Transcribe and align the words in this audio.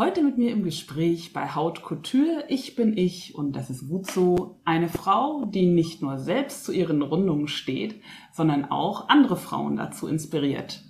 Heute 0.00 0.22
mit 0.22 0.38
mir 0.38 0.50
im 0.50 0.62
Gespräch 0.62 1.34
bei 1.34 1.54
Haut 1.54 1.82
Couture. 1.82 2.44
Ich 2.48 2.74
bin 2.74 2.96
ich 2.96 3.34
und 3.34 3.54
das 3.54 3.68
ist 3.68 3.86
gut 3.86 4.10
so. 4.10 4.58
Eine 4.64 4.88
Frau, 4.88 5.44
die 5.44 5.66
nicht 5.66 6.00
nur 6.00 6.16
selbst 6.18 6.64
zu 6.64 6.72
ihren 6.72 7.02
Rundungen 7.02 7.48
steht, 7.48 8.00
sondern 8.32 8.64
auch 8.64 9.10
andere 9.10 9.36
Frauen 9.36 9.76
dazu 9.76 10.08
inspiriert. 10.08 10.82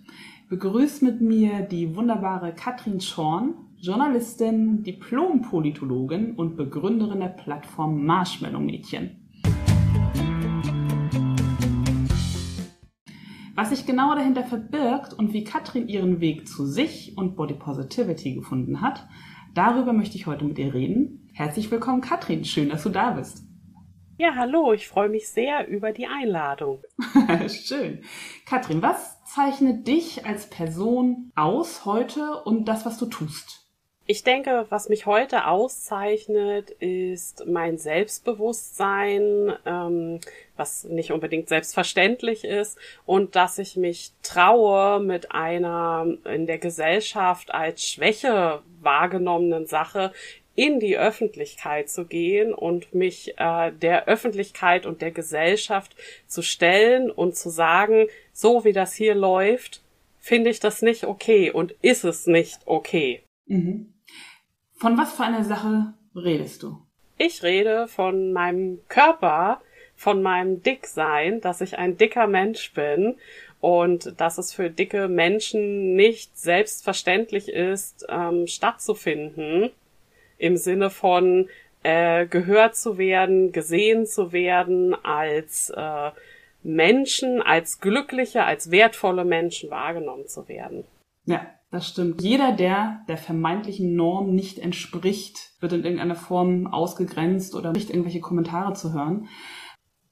Begrüßt 0.49 1.03
mit 1.03 1.21
mir 1.21 1.63
die 1.63 1.97
wunderbare 1.97 2.55
Katrin 2.55 3.01
Schorn, 3.01 3.55
Journalistin, 3.79 4.85
Diplom-Politologin 4.85 6.37
und 6.37 6.57
Begründerin 6.57 7.19
der 7.19 7.31
Plattform 7.31 8.07
Marshmallow 8.07 8.61
Mädchen. 8.61 9.30
Was 13.61 13.69
sich 13.69 13.85
genau 13.85 14.15
dahinter 14.15 14.43
verbirgt 14.43 15.13
und 15.13 15.35
wie 15.35 15.45
Katrin 15.45 15.87
ihren 15.87 16.23
Weg 16.23 16.49
zu 16.49 16.65
sich 16.65 17.19
und 17.19 17.37
Body 17.37 17.53
Positivity 17.53 18.33
gefunden 18.33 18.81
hat, 18.81 19.07
darüber 19.53 19.93
möchte 19.93 20.17
ich 20.17 20.27
heute 20.27 20.47
mit 20.47 20.59
ihr 20.59 20.73
reden. 20.73 21.29
Herzlich 21.35 21.71
willkommen, 21.71 22.01
Katrin. 22.01 22.47
Schön, 22.47 22.71
dass 22.71 22.85
du 22.85 22.89
da 22.89 23.11
bist. 23.11 23.45
Ja, 24.17 24.35
hallo. 24.35 24.73
Ich 24.73 24.89
freue 24.89 25.11
mich 25.11 25.29
sehr 25.29 25.69
über 25.69 25.93
die 25.93 26.07
Einladung. 26.07 26.81
Schön. 27.49 28.01
Katrin, 28.47 28.81
was 28.81 29.23
zeichnet 29.25 29.87
dich 29.87 30.25
als 30.25 30.49
Person 30.49 31.31
aus 31.35 31.85
heute 31.85 32.43
und 32.43 32.65
das, 32.65 32.87
was 32.87 32.97
du 32.97 33.05
tust? 33.05 33.60
Ich 34.11 34.25
denke, 34.25 34.67
was 34.71 34.89
mich 34.89 35.07
heute 35.07 35.47
auszeichnet, 35.47 36.71
ist 36.81 37.47
mein 37.47 37.79
Selbstbewusstsein, 37.79 39.53
ähm, 39.65 40.19
was 40.57 40.83
nicht 40.83 41.13
unbedingt 41.13 41.49
selbstverständlich 41.49 42.43
ist, 42.43 42.77
und 43.07 43.37
dass 43.37 43.59
ich 43.59 43.77
mich 43.77 44.11
traue, 44.25 44.99
mit 44.99 45.31
einer 45.31 46.09
in 46.25 46.49
der 46.49 46.59
Gesellschaft 46.59 47.55
als 47.55 47.85
Schwäche 47.85 48.63
wahrgenommenen 48.81 49.67
Sache 49.67 50.13
in 50.57 50.81
die 50.81 50.99
Öffentlichkeit 50.99 51.89
zu 51.89 52.05
gehen 52.05 52.53
und 52.53 52.93
mich 52.93 53.39
äh, 53.39 53.71
der 53.71 54.09
Öffentlichkeit 54.09 54.87
und 54.87 55.03
der 55.03 55.13
Gesellschaft 55.13 55.95
zu 56.27 56.43
stellen 56.43 57.13
und 57.13 57.37
zu 57.37 57.49
sagen, 57.49 58.09
so 58.33 58.65
wie 58.65 58.73
das 58.73 58.93
hier 58.93 59.15
läuft, 59.15 59.83
finde 60.19 60.51
ich 60.51 60.59
das 60.59 60.83
nicht 60.83 61.05
okay 61.05 61.53
und 61.53 61.77
ist 61.81 62.03
es 62.03 62.27
nicht 62.27 62.59
okay. 62.67 63.23
Mhm. 63.47 63.93
Von 64.81 64.97
was 64.97 65.13
für 65.13 65.25
einer 65.25 65.45
Sache 65.45 65.93
redest 66.17 66.63
du? 66.63 66.79
Ich 67.19 67.43
rede 67.43 67.87
von 67.87 68.33
meinem 68.33 68.81
Körper, 68.89 69.61
von 69.95 70.23
meinem 70.23 70.63
Dicksein, 70.63 71.43
dass 71.43 71.61
ich 71.61 71.77
ein 71.77 71.99
dicker 71.99 72.27
Mensch 72.27 72.73
bin 72.73 73.17
und 73.61 74.19
dass 74.19 74.39
es 74.39 74.55
für 74.55 74.71
dicke 74.71 75.09
Menschen 75.09 75.95
nicht 75.97 76.39
selbstverständlich 76.39 77.51
ist, 77.51 78.07
ähm, 78.09 78.47
stattzufinden, 78.47 79.71
im 80.39 80.57
Sinne 80.57 80.89
von 80.89 81.51
äh, 81.83 82.25
gehört 82.25 82.75
zu 82.75 82.97
werden, 82.97 83.53
gesehen 83.53 84.07
zu 84.07 84.33
werden, 84.33 84.95
als 85.05 85.69
äh, 85.77 86.11
Menschen, 86.63 87.43
als 87.43 87.81
glückliche, 87.81 88.45
als 88.45 88.71
wertvolle 88.71 89.27
Menschen 89.27 89.69
wahrgenommen 89.69 90.27
zu 90.27 90.49
werden. 90.49 90.85
Ja, 91.27 91.47
das 91.71 91.89
stimmt. 91.89 92.23
Jeder, 92.23 92.53
der 92.53 93.05
der 93.09 93.17
vermeintlichen 93.17 93.95
Norm 93.95 94.35
nicht 94.35 94.59
entspricht, 94.59 95.53
wird 95.61 95.73
in 95.73 95.85
irgendeiner 95.85 96.17
Form 96.17 96.67
ausgegrenzt 96.67 97.55
oder 97.55 97.73
nicht 97.73 97.91
irgendwelche 97.91 98.21
Kommentare 98.21 98.75
zu 98.75 98.93
hören. 98.93 99.29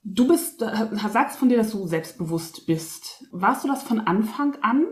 Du 0.04 0.28
bist, 0.28 0.60
sagst 0.60 1.38
von 1.38 1.48
dir, 1.48 1.58
dass 1.58 1.72
du 1.72 1.86
selbstbewusst 1.86 2.66
bist. 2.66 3.24
Warst 3.32 3.64
du 3.64 3.69
das 3.69 3.82
von 3.82 4.00
Anfang 4.00 4.56
an 4.62 4.86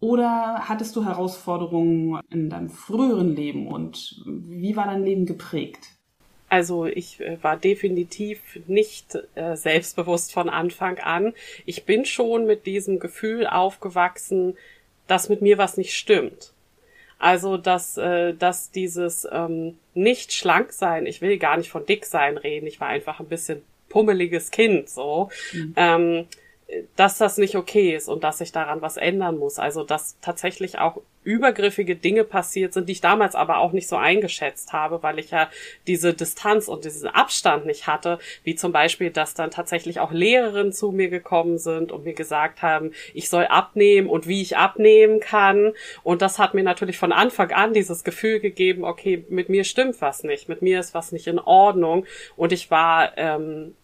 oder 0.00 0.68
hattest 0.68 0.96
du 0.96 1.04
Herausforderungen 1.04 2.20
in 2.30 2.48
deinem 2.48 2.70
früheren 2.70 3.36
Leben 3.36 3.66
und 3.66 4.22
wie 4.26 4.76
war 4.76 4.86
dein 4.86 5.04
Leben 5.04 5.26
geprägt? 5.26 5.98
Also 6.48 6.86
ich 6.86 7.20
äh, 7.20 7.36
war 7.42 7.56
definitiv 7.58 8.40
nicht 8.66 9.18
äh, 9.34 9.54
selbstbewusst 9.54 10.32
von 10.32 10.48
Anfang 10.48 10.98
an. 10.98 11.34
Ich 11.66 11.84
bin 11.84 12.06
schon 12.06 12.46
mit 12.46 12.64
diesem 12.64 12.98
Gefühl 13.00 13.46
aufgewachsen, 13.46 14.56
dass 15.08 15.28
mit 15.28 15.42
mir 15.42 15.58
was 15.58 15.76
nicht 15.76 15.94
stimmt. 15.94 16.52
Also, 17.18 17.56
dass, 17.56 17.96
äh, 17.96 18.32
dass 18.34 18.70
dieses 18.70 19.26
ähm, 19.30 19.76
nicht 19.94 20.32
schlank 20.32 20.72
sein, 20.72 21.04
ich 21.06 21.20
will 21.20 21.36
gar 21.38 21.56
nicht 21.56 21.70
von 21.70 21.84
dick 21.84 22.06
sein 22.06 22.36
reden, 22.36 22.66
ich 22.68 22.80
war 22.80 22.88
einfach 22.88 23.18
ein 23.18 23.26
bisschen 23.26 23.62
pummeliges 23.88 24.52
Kind, 24.52 24.88
so. 24.88 25.30
Mhm. 25.52 25.74
Ähm, 25.76 26.26
dass 26.96 27.16
das 27.16 27.38
nicht 27.38 27.56
okay 27.56 27.94
ist 27.94 28.08
und 28.08 28.24
dass 28.24 28.38
sich 28.38 28.52
daran 28.52 28.82
was 28.82 28.98
ändern 28.98 29.38
muss. 29.38 29.58
Also 29.58 29.84
dass 29.84 30.18
tatsächlich 30.20 30.78
auch 30.78 31.00
übergriffige 31.24 31.96
Dinge 31.96 32.24
passiert 32.24 32.72
sind, 32.72 32.88
die 32.88 32.92
ich 32.92 33.00
damals 33.00 33.34
aber 33.34 33.58
auch 33.58 33.72
nicht 33.72 33.88
so 33.88 33.96
eingeschätzt 33.96 34.72
habe, 34.72 35.02
weil 35.02 35.18
ich 35.18 35.30
ja 35.30 35.48
diese 35.86 36.14
Distanz 36.14 36.68
und 36.68 36.84
diesen 36.84 37.08
Abstand 37.08 37.66
nicht 37.66 37.86
hatte, 37.86 38.18
wie 38.44 38.54
zum 38.54 38.72
Beispiel, 38.72 39.10
dass 39.10 39.34
dann 39.34 39.50
tatsächlich 39.50 39.98
auch 40.00 40.12
Lehrerinnen 40.12 40.72
zu 40.72 40.90
mir 40.90 41.08
gekommen 41.08 41.58
sind 41.58 41.90
und 41.90 42.04
mir 42.04 42.14
gesagt 42.14 42.62
haben, 42.62 42.92
ich 43.14 43.30
soll 43.30 43.46
abnehmen 43.46 44.08
und 44.08 44.26
wie 44.26 44.42
ich 44.42 44.56
abnehmen 44.56 45.20
kann. 45.20 45.72
Und 46.02 46.22
das 46.22 46.38
hat 46.38 46.54
mir 46.54 46.64
natürlich 46.64 46.98
von 46.98 47.12
Anfang 47.12 47.50
an 47.52 47.72
dieses 47.72 48.04
Gefühl 48.04 48.40
gegeben, 48.40 48.84
okay, 48.84 49.24
mit 49.28 49.48
mir 49.48 49.64
stimmt 49.64 50.00
was 50.00 50.22
nicht, 50.22 50.48
mit 50.48 50.62
mir 50.62 50.80
ist 50.80 50.94
was 50.94 51.12
nicht 51.12 51.26
in 51.26 51.38
Ordnung. 51.38 52.06
Und 52.36 52.52
ich 52.52 52.70
war 52.70 53.16
ähm, 53.16 53.74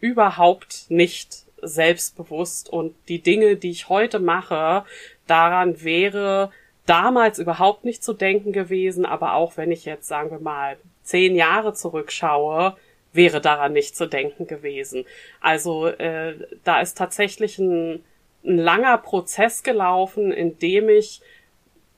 überhaupt 0.00 0.86
nicht 0.90 1.44
selbstbewusst 1.66 2.68
und 2.68 2.94
die 3.08 3.20
Dinge, 3.20 3.56
die 3.56 3.70
ich 3.70 3.88
heute 3.88 4.18
mache, 4.18 4.84
daran 5.26 5.82
wäre 5.82 6.50
damals 6.86 7.38
überhaupt 7.38 7.84
nicht 7.84 8.04
zu 8.04 8.12
denken 8.12 8.52
gewesen, 8.52 9.06
aber 9.06 9.34
auch 9.34 9.56
wenn 9.56 9.72
ich 9.72 9.84
jetzt, 9.84 10.06
sagen 10.06 10.30
wir 10.30 10.40
mal, 10.40 10.76
zehn 11.02 11.34
Jahre 11.34 11.74
zurückschaue, 11.74 12.76
wäre 13.12 13.40
daran 13.40 13.72
nicht 13.72 13.96
zu 13.96 14.06
denken 14.06 14.46
gewesen. 14.46 15.04
Also 15.40 15.86
äh, 15.86 16.34
da 16.64 16.80
ist 16.80 16.98
tatsächlich 16.98 17.58
ein, 17.58 18.04
ein 18.44 18.58
langer 18.58 18.98
Prozess 18.98 19.62
gelaufen, 19.62 20.32
in 20.32 20.58
dem 20.58 20.88
ich 20.88 21.20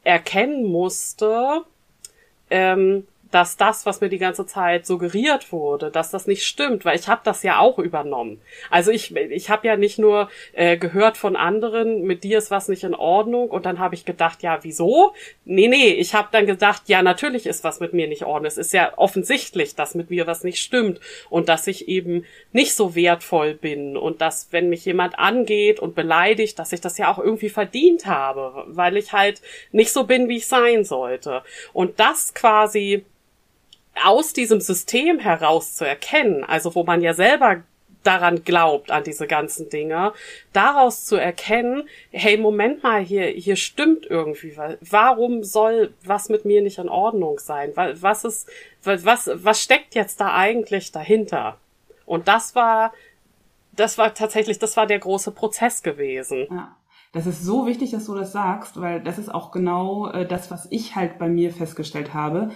erkennen 0.05 0.65
musste, 0.65 1.63
ähm, 2.51 3.09
dass 3.31 3.57
das, 3.57 3.87
was 3.87 4.01
mir 4.01 4.09
die 4.09 4.19
ganze 4.19 4.47
Zeit 4.47 4.87
suggeriert 4.87 5.53
wurde, 5.53 5.91
dass 5.91 6.11
das 6.11 6.27
nicht 6.27 6.47
stimmt, 6.47 6.85
weil 6.85 6.99
ich 6.99 7.09
habe 7.09 7.23
das 7.25 7.43
ja 7.43 7.59
auch 7.59 7.79
übernommen. 7.79 8.41
Also 8.71 8.91
ich, 8.91 9.15
ich 9.15 9.51
habe 9.51 9.67
ja 9.67 9.77
nicht 9.77 9.99
nur 9.99 10.29
äh, 10.53 10.77
gehört 10.77 11.17
von 11.17 11.37
anderen, 11.37 12.03
mit 12.03 12.25
dir 12.25 12.39
ist 12.39 12.51
was 12.51 12.69
nicht 12.69 12.85
in 12.85 12.95
Ordnung 12.95 13.49
und 13.51 13.67
dann 13.67 13.79
habe 13.79 13.95
ich 13.95 14.05
gedacht, 14.05 14.43
ja, 14.43 14.59
wieso? 14.63 15.15
Nee, 15.45 15.69
nee, 15.69 15.89
ich 15.89 16.15
habe 16.15 16.29
dann 16.31 16.47
gedacht, 16.47 16.83
ja, 16.87 17.03
natürlich 17.03 17.47
ist 17.47 17.65
was 17.65 17.81
mit 17.81 17.93
mir 17.93 18.07
nicht 18.07 18.25
ordentlich. 18.25 18.53
Es 18.53 18.59
ist 18.59 18.73
ja 18.73 18.93
offensichtlich, 18.97 19.75
dass 19.75 19.95
mit 19.95 20.11
mir 20.11 20.27
was 20.27 20.45
nicht 20.45 20.61
stimmt 20.61 21.01
und 21.31 21.49
dass 21.49 21.67
ich 21.67 21.89
eben 21.89 22.25
nicht 22.53 22.75
so 22.75 22.95
wertvoll 22.95 23.55
bin 23.55 23.97
und 23.97 24.21
dass, 24.21 24.49
wenn 24.53 24.69
mich 24.69 24.85
jemand 24.85 25.19
angeht 25.19 25.81
und 25.81 25.95
beleidigt, 25.95 26.59
dass 26.59 26.73
ich 26.73 26.81
das 26.81 26.99
ja 26.99 27.13
auch 27.13 27.19
irgendwie 27.19 27.49
verdient 27.49 28.07
habe, 28.07 28.65
weil 28.69 28.97
ich 28.97 29.13
halt 29.13 29.43
nicht 29.73 29.93
so 29.93 30.05
bin, 30.05 30.29
wie 30.29 30.37
ich 30.37 30.47
sein 30.47 30.85
sollte. 30.85 31.43
Und 31.73 31.99
das 31.99 32.35
quasi 32.35 33.05
aus 34.05 34.33
diesem 34.33 34.61
System 34.61 35.19
heraus 35.19 35.75
zu 35.75 35.87
erkennen, 35.87 36.45
also 36.45 36.75
wo 36.75 36.85
man 36.85 37.01
ja 37.03 37.15
selber 37.15 37.63
daran 38.03 38.45
glaubt, 38.45 38.93
an 38.93 39.03
diese 39.03 39.27
ganzen 39.27 39.69
Dinge, 39.69 40.13
daraus 40.53 41.05
zu 41.07 41.17
erkennen, 41.17 41.89
hey, 42.11 42.37
Moment 42.37 42.85
mal, 42.85 43.03
hier, 43.03 43.27
hier 43.27 43.57
stimmt 43.57 44.07
irgendwie 44.07 44.57
was. 44.57 44.77
Warum 44.81 45.43
soll 45.43 45.93
was 46.05 46.29
mit 46.29 46.45
mir 46.45 46.63
nicht 46.63 46.79
in 46.79 46.89
Ordnung 46.89 47.41
sein? 47.41 47.73
Was 47.75 48.25
ist, 48.25 48.49
was, 48.85 49.29
was 49.35 49.61
steckt 49.61 49.97
jetzt 49.97 50.21
da 50.21 50.35
eigentlich 50.35 50.93
dahinter? 50.93 51.59
Und 52.05 52.29
das 52.29 52.55
war 52.55 52.93
das 53.77 53.99
war 53.99 54.15
tatsächlich, 54.15 54.59
das 54.59 54.77
war 54.77 54.87
der 54.87 54.99
große 54.99 55.31
Prozess 55.31 55.83
gewesen. 55.83 56.47
Ja. 56.51 56.77
Das 57.13 57.27
ist 57.27 57.43
so 57.43 57.67
wichtig, 57.67 57.93
dass 57.93 58.07
du 58.07 58.15
das 58.15 58.33
sagst, 58.33 58.81
weil 58.81 59.01
das 59.01 59.19
ist 59.19 59.33
auch 59.33 59.51
genau 59.51 60.11
äh, 60.11 60.27
das, 60.27 60.51
was 60.51 60.67
ich 60.71 60.97
halt 60.97 61.19
bei 61.19 61.29
mir 61.29 61.51
festgestellt 61.51 62.13
habe. 62.13 62.51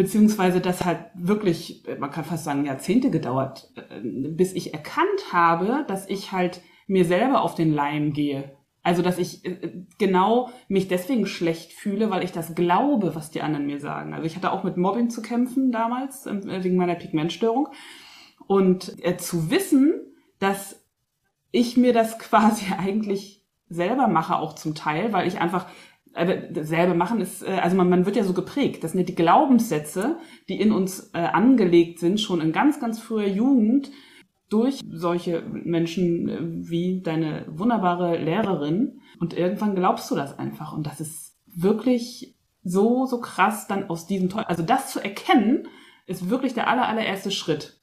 Beziehungsweise 0.00 0.62
das 0.62 0.86
halt 0.86 1.10
wirklich, 1.12 1.84
man 1.98 2.10
kann 2.10 2.24
fast 2.24 2.44
sagen, 2.44 2.64
Jahrzehnte 2.64 3.10
gedauert, 3.10 3.70
äh, 3.76 4.00
bis 4.02 4.54
ich 4.54 4.72
erkannt 4.72 5.30
habe, 5.30 5.84
dass 5.88 6.08
ich 6.08 6.32
halt 6.32 6.62
mir 6.86 7.04
selber 7.04 7.42
auf 7.42 7.54
den 7.54 7.74
Leim 7.74 8.14
gehe. 8.14 8.56
Also, 8.82 9.02
dass 9.02 9.18
ich 9.18 9.44
äh, 9.44 9.84
genau 9.98 10.48
mich 10.68 10.88
deswegen 10.88 11.26
schlecht 11.26 11.74
fühle, 11.74 12.08
weil 12.08 12.24
ich 12.24 12.32
das 12.32 12.54
glaube, 12.54 13.14
was 13.14 13.30
die 13.30 13.42
anderen 13.42 13.66
mir 13.66 13.78
sagen. 13.78 14.14
Also, 14.14 14.24
ich 14.24 14.36
hatte 14.36 14.52
auch 14.52 14.64
mit 14.64 14.78
Mobbing 14.78 15.10
zu 15.10 15.20
kämpfen 15.20 15.70
damals, 15.70 16.24
ähm, 16.24 16.44
wegen 16.46 16.76
meiner 16.76 16.94
Pigmentstörung. 16.94 17.68
Und 18.46 19.04
äh, 19.04 19.18
zu 19.18 19.50
wissen, 19.50 20.00
dass 20.38 20.82
ich 21.50 21.76
mir 21.76 21.92
das 21.92 22.18
quasi 22.18 22.72
eigentlich 22.72 23.44
selber 23.68 24.08
mache, 24.08 24.38
auch 24.38 24.54
zum 24.54 24.74
Teil, 24.74 25.12
weil 25.12 25.28
ich 25.28 25.42
einfach 25.42 25.66
äh, 26.14 26.64
selber 26.64 26.94
machen 26.94 27.20
ist, 27.20 27.42
äh, 27.42 27.60
also 27.62 27.76
man, 27.76 27.88
man 27.88 28.06
wird 28.06 28.16
ja 28.16 28.24
so 28.24 28.32
geprägt. 28.32 28.82
Das 28.82 28.92
sind 28.92 29.00
ja 29.00 29.06
die 29.06 29.14
Glaubenssätze, 29.14 30.18
die 30.48 30.60
in 30.60 30.72
uns 30.72 31.10
äh, 31.14 31.18
angelegt 31.18 31.98
sind, 31.98 32.20
schon 32.20 32.40
in 32.40 32.52
ganz, 32.52 32.80
ganz 32.80 32.98
früher 33.00 33.26
Jugend, 33.26 33.90
durch 34.48 34.80
solche 34.90 35.42
Menschen 35.42 36.28
äh, 36.28 36.38
wie 36.68 37.00
deine 37.00 37.46
wunderbare 37.48 38.18
Lehrerin. 38.18 39.00
Und 39.20 39.34
irgendwann 39.34 39.74
glaubst 39.74 40.10
du 40.10 40.16
das 40.16 40.38
einfach. 40.38 40.72
Und 40.72 40.86
das 40.86 41.00
ist 41.00 41.36
wirklich 41.46 42.34
so, 42.62 43.06
so 43.06 43.20
krass 43.20 43.68
dann 43.68 43.88
aus 43.88 44.06
diesem 44.06 44.28
Teufel. 44.28 44.46
Also 44.46 44.62
das 44.62 44.90
zu 44.90 45.00
erkennen, 45.00 45.68
ist 46.06 46.28
wirklich 46.28 46.54
der 46.54 46.68
aller, 46.68 46.88
allererste 46.88 47.30
Schritt. 47.30 47.80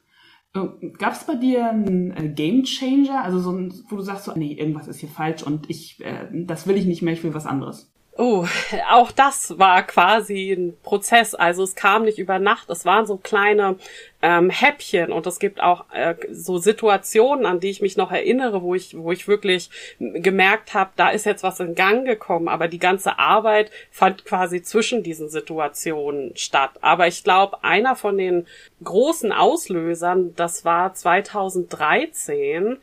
Äh, 0.54 0.90
Gab 0.98 1.14
es 1.14 1.24
bei 1.24 1.36
dir 1.36 1.70
einen 1.70 2.36
Game 2.36 2.64
Changer, 2.64 3.24
also 3.24 3.40
so 3.40 3.52
ein, 3.52 3.74
wo 3.88 3.96
du 3.96 4.02
sagst 4.02 4.26
so, 4.26 4.34
nee, 4.36 4.54
irgendwas 4.54 4.90
ist 4.90 5.00
hier 5.00 5.10
falsch 5.10 5.44
und 5.44 5.70
ich, 5.70 6.04
äh, 6.04 6.28
das 6.46 6.68
will 6.68 6.76
ich 6.76 6.86
nicht 6.86 7.02
mehr, 7.02 7.14
ich 7.14 7.24
will 7.24 7.34
was 7.34 7.46
anderes? 7.46 7.94
Oh, 8.20 8.48
auch 8.90 9.12
das 9.12 9.60
war 9.60 9.84
quasi 9.84 10.52
ein 10.52 10.76
Prozess. 10.82 11.36
Also 11.36 11.62
es 11.64 11.76
kam 11.76 12.04
nicht 12.04 12.18
über 12.18 12.40
Nacht. 12.40 12.68
Es 12.72 12.84
waren 12.84 13.06
so 13.06 13.18
kleine 13.18 13.78
ähm, 14.24 14.50
Häppchen 14.50 15.12
und 15.12 15.28
es 15.28 15.38
gibt 15.38 15.62
auch 15.62 15.86
äh, 15.94 16.16
so 16.32 16.58
Situationen, 16.58 17.46
an 17.46 17.60
die 17.60 17.70
ich 17.70 17.82
mich 17.82 17.96
noch 17.96 18.12
erinnere, 18.12 18.64
wo 18.64 18.74
ich, 18.74 18.98
wo 18.98 19.12
ich 19.12 19.28
wirklich 19.28 19.70
gemerkt 20.00 20.74
habe, 20.74 20.90
da 20.96 21.10
ist 21.10 21.28
jetzt 21.28 21.44
was 21.44 21.60
in 21.60 21.76
Gang 21.76 22.08
gekommen. 22.08 22.48
Aber 22.48 22.68
die 22.68 22.80
ganze 22.80 23.20
Arbeit 23.20 23.70
fand 23.92 24.26
quasi 24.26 24.64
zwischen 24.64 25.04
diesen 25.04 25.30
Situationen 25.30 26.36
statt. 26.36 26.72
Aber 26.82 27.06
ich 27.06 27.24
glaube, 27.24 27.64
einer 27.64 27.96
von 27.96 28.18
den 28.18 28.48
großen 28.84 29.32
Auslösern, 29.32 30.34
das 30.36 30.66
war 30.66 30.96
2013 30.96 32.78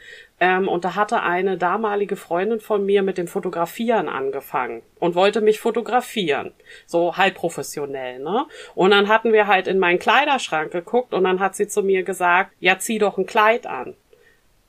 ähm, 0.44 0.68
und 0.68 0.84
da 0.84 0.94
hatte 0.94 1.22
eine 1.22 1.56
damalige 1.56 2.16
Freundin 2.16 2.60
von 2.60 2.84
mir 2.84 3.02
mit 3.02 3.16
dem 3.16 3.26
Fotografieren 3.26 4.10
angefangen 4.10 4.82
und 5.00 5.14
wollte 5.14 5.40
mich 5.40 5.58
fotografieren. 5.58 6.52
So 6.84 7.16
halb 7.16 7.36
professionell, 7.36 8.18
ne? 8.18 8.44
Und 8.74 8.90
dann 8.90 9.08
hatten 9.08 9.32
wir 9.32 9.46
halt 9.46 9.66
in 9.66 9.78
meinen 9.78 9.98
Kleiderschrank 9.98 10.70
geguckt 10.70 11.14
und 11.14 11.24
dann 11.24 11.40
hat 11.40 11.56
sie 11.56 11.66
zu 11.66 11.82
mir 11.82 12.02
gesagt, 12.02 12.52
ja, 12.60 12.78
zieh 12.78 12.98
doch 12.98 13.16
ein 13.16 13.24
Kleid 13.24 13.66
an. 13.66 13.94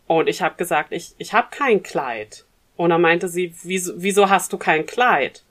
Und 0.08 0.30
ich 0.30 0.42
habe 0.42 0.56
gesagt, 0.56 0.94
ich, 0.94 1.14
ich 1.18 1.34
habe 1.34 1.48
kein 1.52 1.84
Kleid. 1.84 2.46
Und 2.78 2.92
dann 2.92 3.02
meinte 3.02 3.28
sie, 3.28 3.54
wieso, 3.64 3.92
wieso 3.98 4.30
hast 4.30 4.54
du 4.54 4.58
kein 4.58 4.86
Kleid? 4.86 5.44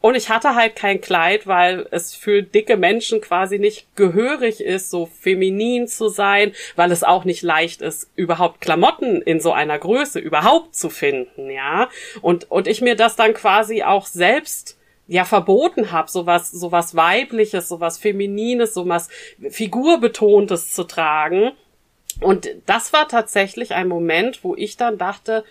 Und 0.00 0.14
ich 0.14 0.30
hatte 0.30 0.54
halt 0.54 0.76
kein 0.76 1.00
Kleid, 1.00 1.46
weil 1.46 1.86
es 1.90 2.14
für 2.14 2.42
dicke 2.42 2.78
Menschen 2.78 3.20
quasi 3.20 3.58
nicht 3.58 3.94
gehörig 3.96 4.62
ist, 4.62 4.90
so 4.90 5.06
feminin 5.06 5.88
zu 5.88 6.08
sein, 6.08 6.52
weil 6.74 6.90
es 6.90 7.04
auch 7.04 7.24
nicht 7.24 7.42
leicht 7.42 7.82
ist, 7.82 8.10
überhaupt 8.16 8.62
Klamotten 8.62 9.20
in 9.20 9.40
so 9.40 9.52
einer 9.52 9.78
Größe 9.78 10.18
überhaupt 10.18 10.74
zu 10.74 10.88
finden, 10.88 11.50
ja. 11.50 11.90
Und, 12.22 12.50
und 12.50 12.66
ich 12.66 12.80
mir 12.80 12.96
das 12.96 13.16
dann 13.16 13.34
quasi 13.34 13.82
auch 13.82 14.06
selbst 14.06 14.78
ja 15.06 15.24
verboten 15.24 15.92
habe, 15.92 16.10
sowas, 16.10 16.50
sowas 16.50 16.94
weibliches, 16.94 17.68
sowas 17.68 17.98
feminines, 17.98 18.72
sowas 18.72 19.08
figurbetontes 19.50 20.72
zu 20.72 20.84
tragen. 20.84 21.52
Und 22.20 22.48
das 22.64 22.92
war 22.92 23.06
tatsächlich 23.08 23.74
ein 23.74 23.88
Moment, 23.88 24.44
wo 24.44 24.54
ich 24.54 24.76
dann 24.76 24.98
dachte, 24.98 25.44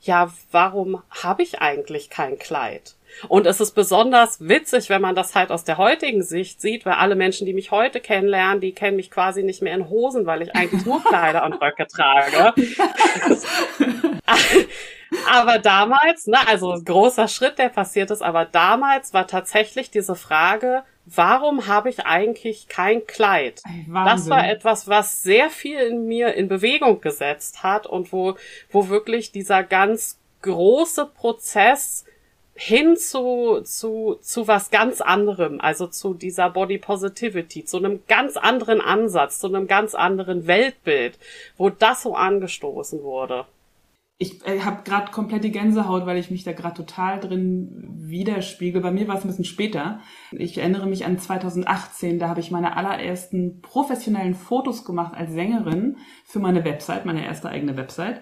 ja, 0.00 0.32
warum 0.50 1.02
habe 1.10 1.42
ich 1.42 1.60
eigentlich 1.60 2.10
kein 2.10 2.38
Kleid? 2.38 2.94
Und 3.28 3.46
es 3.46 3.60
ist 3.60 3.72
besonders 3.72 4.46
witzig, 4.46 4.88
wenn 4.88 5.02
man 5.02 5.14
das 5.14 5.34
halt 5.34 5.50
aus 5.50 5.64
der 5.64 5.78
heutigen 5.78 6.22
Sicht 6.22 6.60
sieht, 6.60 6.84
weil 6.86 6.94
alle 6.94 7.14
Menschen, 7.14 7.46
die 7.46 7.54
mich 7.54 7.70
heute 7.70 8.00
kennenlernen, 8.00 8.60
die 8.60 8.72
kennen 8.72 8.96
mich 8.96 9.10
quasi 9.10 9.42
nicht 9.42 9.62
mehr 9.62 9.74
in 9.74 9.88
Hosen, 9.88 10.26
weil 10.26 10.42
ich 10.42 10.54
eigentlich 10.54 10.84
nur 10.84 11.02
Kleider 11.02 11.44
und 11.44 11.54
Röcke 11.54 11.86
trage. 11.86 12.54
aber 15.30 15.58
damals, 15.58 16.26
ne, 16.26 16.38
also 16.46 16.74
großer 16.84 17.28
Schritt, 17.28 17.58
der 17.58 17.68
passiert 17.68 18.10
ist, 18.10 18.22
aber 18.22 18.44
damals 18.44 19.14
war 19.14 19.26
tatsächlich 19.26 19.90
diese 19.90 20.14
Frage, 20.14 20.82
warum 21.04 21.66
habe 21.66 21.90
ich 21.90 22.06
eigentlich 22.06 22.68
kein 22.68 23.06
Kleid? 23.06 23.62
Wahnsinn. 23.86 24.04
Das 24.04 24.30
war 24.30 24.48
etwas, 24.48 24.88
was 24.88 25.22
sehr 25.22 25.50
viel 25.50 25.78
in 25.78 26.06
mir 26.06 26.34
in 26.34 26.48
Bewegung 26.48 27.00
gesetzt 27.00 27.62
hat 27.62 27.86
und 27.86 28.12
wo, 28.12 28.36
wo 28.70 28.88
wirklich 28.88 29.32
dieser 29.32 29.62
ganz 29.62 30.18
große 30.42 31.06
Prozess 31.06 32.04
hin 32.54 32.96
zu, 32.96 33.60
zu, 33.62 34.16
zu 34.20 34.46
was 34.46 34.70
ganz 34.70 35.00
anderem, 35.00 35.60
also 35.60 35.86
zu 35.86 36.14
dieser 36.14 36.50
Body 36.50 36.78
Positivity, 36.78 37.64
zu 37.64 37.78
einem 37.78 38.00
ganz 38.06 38.36
anderen 38.36 38.80
Ansatz, 38.80 39.38
zu 39.38 39.46
einem 39.46 39.66
ganz 39.66 39.94
anderen 39.94 40.46
Weltbild, 40.46 41.18
wo 41.56 41.70
das 41.70 42.02
so 42.02 42.14
angestoßen 42.14 43.02
wurde. 43.02 43.46
Ich 44.18 44.46
äh, 44.46 44.60
habe 44.60 44.84
gerade 44.84 45.10
komplette 45.10 45.50
Gänsehaut, 45.50 46.06
weil 46.06 46.18
ich 46.18 46.30
mich 46.30 46.44
da 46.44 46.52
gerade 46.52 46.76
total 46.76 47.18
drin 47.18 47.84
widerspiegel. 47.98 48.80
Bei 48.80 48.92
mir 48.92 49.08
war 49.08 49.16
es 49.16 49.24
ein 49.24 49.28
bisschen 49.28 49.44
später. 49.44 50.00
Ich 50.30 50.58
erinnere 50.58 50.86
mich 50.86 51.04
an 51.04 51.18
2018, 51.18 52.20
da 52.20 52.28
habe 52.28 52.38
ich 52.38 52.52
meine 52.52 52.76
allerersten 52.76 53.60
professionellen 53.62 54.34
Fotos 54.34 54.84
gemacht 54.84 55.14
als 55.16 55.32
Sängerin 55.32 55.96
für 56.24 56.38
meine 56.38 56.64
Website, 56.64 57.04
meine 57.04 57.24
erste 57.24 57.48
eigene 57.48 57.76
Website. 57.76 58.20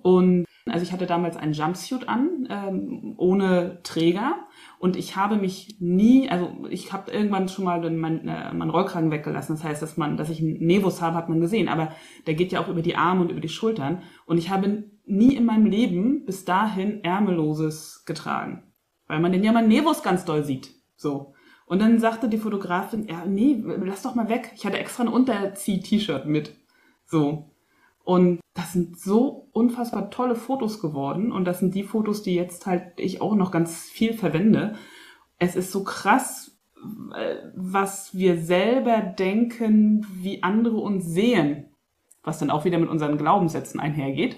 Und 0.00 0.46
also 0.68 0.82
ich 0.82 0.92
hatte 0.92 1.06
damals 1.06 1.36
einen 1.36 1.52
Jumpsuit 1.52 2.08
an, 2.08 2.48
ähm, 2.50 3.14
ohne 3.18 3.80
Träger. 3.84 4.34
Und 4.78 4.96
ich 4.96 5.14
habe 5.16 5.36
mich 5.36 5.76
nie, 5.78 6.28
also 6.28 6.52
ich 6.68 6.92
habe 6.92 7.10
irgendwann 7.10 7.48
schon 7.48 7.64
mal 7.64 7.88
meinen 7.90 8.26
äh, 8.28 8.52
mein 8.52 8.70
Rollkragen 8.70 9.12
weggelassen. 9.12 9.54
Das 9.54 9.64
heißt, 9.64 9.80
dass 9.80 9.96
man, 9.96 10.16
dass 10.16 10.28
ich 10.28 10.40
einen 10.40 10.58
Nevus 10.58 11.00
habe, 11.00 11.16
hat 11.16 11.28
man 11.28 11.40
gesehen. 11.40 11.68
Aber 11.68 11.92
der 12.26 12.34
geht 12.34 12.50
ja 12.50 12.60
auch 12.60 12.68
über 12.68 12.82
die 12.82 12.96
Arme 12.96 13.22
und 13.22 13.30
über 13.30 13.40
die 13.40 13.48
Schultern. 13.48 14.02
Und 14.26 14.38
ich 14.38 14.50
habe 14.50 14.90
nie 15.04 15.36
in 15.36 15.44
meinem 15.44 15.66
Leben 15.66 16.24
bis 16.24 16.44
dahin 16.44 17.04
Ärmelloses 17.04 18.04
getragen. 18.04 18.64
Weil 19.06 19.20
man 19.20 19.30
den 19.30 19.44
ja 19.44 19.52
mal 19.52 19.66
Nevus 19.66 20.02
ganz 20.02 20.24
doll 20.24 20.42
sieht. 20.42 20.74
So. 20.96 21.34
Und 21.66 21.80
dann 21.80 22.00
sagte 22.00 22.28
die 22.28 22.38
Fotografin, 22.38 23.06
ja, 23.08 23.24
nee, 23.24 23.62
lass 23.64 24.02
doch 24.02 24.16
mal 24.16 24.28
weg. 24.28 24.52
Ich 24.56 24.66
hatte 24.66 24.78
extra 24.78 25.04
ein 25.04 25.08
Unterzieh-T-Shirt 25.08 26.26
mit. 26.26 26.56
So. 27.04 27.52
Und 28.06 28.38
das 28.54 28.72
sind 28.72 29.00
so 29.00 29.48
unfassbar 29.50 30.12
tolle 30.12 30.36
Fotos 30.36 30.80
geworden. 30.80 31.32
Und 31.32 31.44
das 31.44 31.58
sind 31.58 31.74
die 31.74 31.82
Fotos, 31.82 32.22
die 32.22 32.36
jetzt 32.36 32.64
halt 32.64 33.00
ich 33.00 33.20
auch 33.20 33.34
noch 33.34 33.50
ganz 33.50 33.90
viel 33.90 34.12
verwende. 34.12 34.76
Es 35.40 35.56
ist 35.56 35.72
so 35.72 35.82
krass, 35.82 36.56
äh, 37.16 37.34
was 37.56 38.16
wir 38.16 38.38
selber 38.38 39.00
denken, 39.00 40.06
wie 40.14 40.44
andere 40.44 40.76
uns 40.76 41.04
sehen. 41.04 41.64
Was 42.22 42.38
dann 42.38 42.50
auch 42.50 42.64
wieder 42.64 42.78
mit 42.78 42.90
unseren 42.90 43.18
Glaubenssätzen 43.18 43.80
einhergeht, 43.80 44.36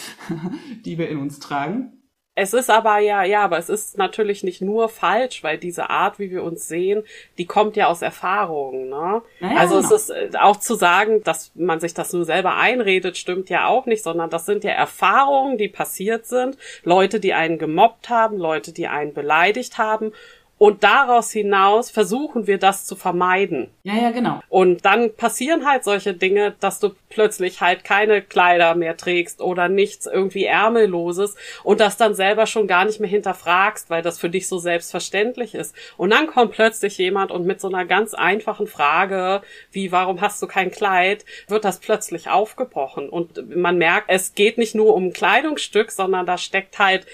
die 0.86 0.96
wir 0.96 1.10
in 1.10 1.18
uns 1.18 1.40
tragen. 1.40 1.97
Es 2.40 2.54
ist 2.54 2.70
aber 2.70 2.98
ja, 2.98 3.24
ja, 3.24 3.42
aber 3.42 3.58
es 3.58 3.68
ist 3.68 3.98
natürlich 3.98 4.44
nicht 4.44 4.62
nur 4.62 4.88
falsch, 4.88 5.42
weil 5.42 5.58
diese 5.58 5.90
Art, 5.90 6.20
wie 6.20 6.30
wir 6.30 6.44
uns 6.44 6.68
sehen, 6.68 7.02
die 7.36 7.46
kommt 7.46 7.74
ja 7.74 7.88
aus 7.88 8.00
Erfahrungen. 8.00 8.88
Ne? 8.88 9.22
Naja, 9.40 9.56
also 9.58 9.74
genau. 9.74 9.86
es 9.86 9.90
ist 9.90 10.10
äh, 10.10 10.30
auch 10.38 10.56
zu 10.56 10.76
sagen, 10.76 11.24
dass 11.24 11.50
man 11.56 11.80
sich 11.80 11.94
das 11.94 12.12
nur 12.12 12.24
selber 12.24 12.56
einredet, 12.56 13.16
stimmt 13.16 13.50
ja 13.50 13.66
auch 13.66 13.86
nicht, 13.86 14.04
sondern 14.04 14.30
das 14.30 14.46
sind 14.46 14.62
ja 14.62 14.70
Erfahrungen, 14.70 15.58
die 15.58 15.66
passiert 15.66 16.26
sind. 16.26 16.56
Leute, 16.84 17.18
die 17.18 17.34
einen 17.34 17.58
gemobbt 17.58 18.08
haben, 18.08 18.38
Leute, 18.38 18.72
die 18.72 18.86
einen 18.86 19.14
beleidigt 19.14 19.76
haben 19.76 20.12
und 20.58 20.82
daraus 20.82 21.30
hinaus 21.30 21.90
versuchen 21.90 22.46
wir 22.46 22.58
das 22.58 22.84
zu 22.84 22.96
vermeiden. 22.96 23.70
Ja, 23.84 23.94
ja, 23.94 24.10
genau. 24.10 24.40
Und 24.48 24.84
dann 24.84 25.14
passieren 25.14 25.64
halt 25.64 25.84
solche 25.84 26.14
Dinge, 26.14 26.54
dass 26.60 26.80
du 26.80 26.90
plötzlich 27.08 27.60
halt 27.60 27.84
keine 27.84 28.22
Kleider 28.22 28.74
mehr 28.74 28.96
trägst 28.96 29.40
oder 29.40 29.68
nichts 29.68 30.06
irgendwie 30.06 30.44
Ärmelloses 30.44 31.36
und 31.62 31.80
das 31.80 31.96
dann 31.96 32.14
selber 32.14 32.46
schon 32.46 32.66
gar 32.66 32.84
nicht 32.84 33.00
mehr 33.00 33.08
hinterfragst, 33.08 33.88
weil 33.88 34.02
das 34.02 34.18
für 34.18 34.30
dich 34.30 34.48
so 34.48 34.58
selbstverständlich 34.58 35.54
ist. 35.54 35.74
Und 35.96 36.10
dann 36.10 36.26
kommt 36.26 36.52
plötzlich 36.52 36.98
jemand 36.98 37.30
und 37.30 37.46
mit 37.46 37.60
so 37.60 37.68
einer 37.68 37.84
ganz 37.84 38.14
einfachen 38.14 38.66
Frage, 38.66 39.42
wie 39.70 39.92
warum 39.92 40.20
hast 40.20 40.42
du 40.42 40.46
kein 40.46 40.70
Kleid, 40.70 41.24
wird 41.46 41.64
das 41.64 41.78
plötzlich 41.78 42.28
aufgebrochen. 42.28 43.08
Und 43.08 43.56
man 43.56 43.78
merkt, 43.78 44.10
es 44.10 44.34
geht 44.34 44.58
nicht 44.58 44.74
nur 44.74 44.94
um 44.94 45.06
ein 45.06 45.12
Kleidungsstück, 45.12 45.92
sondern 45.92 46.26
da 46.26 46.36
steckt 46.36 46.78
halt 46.78 47.06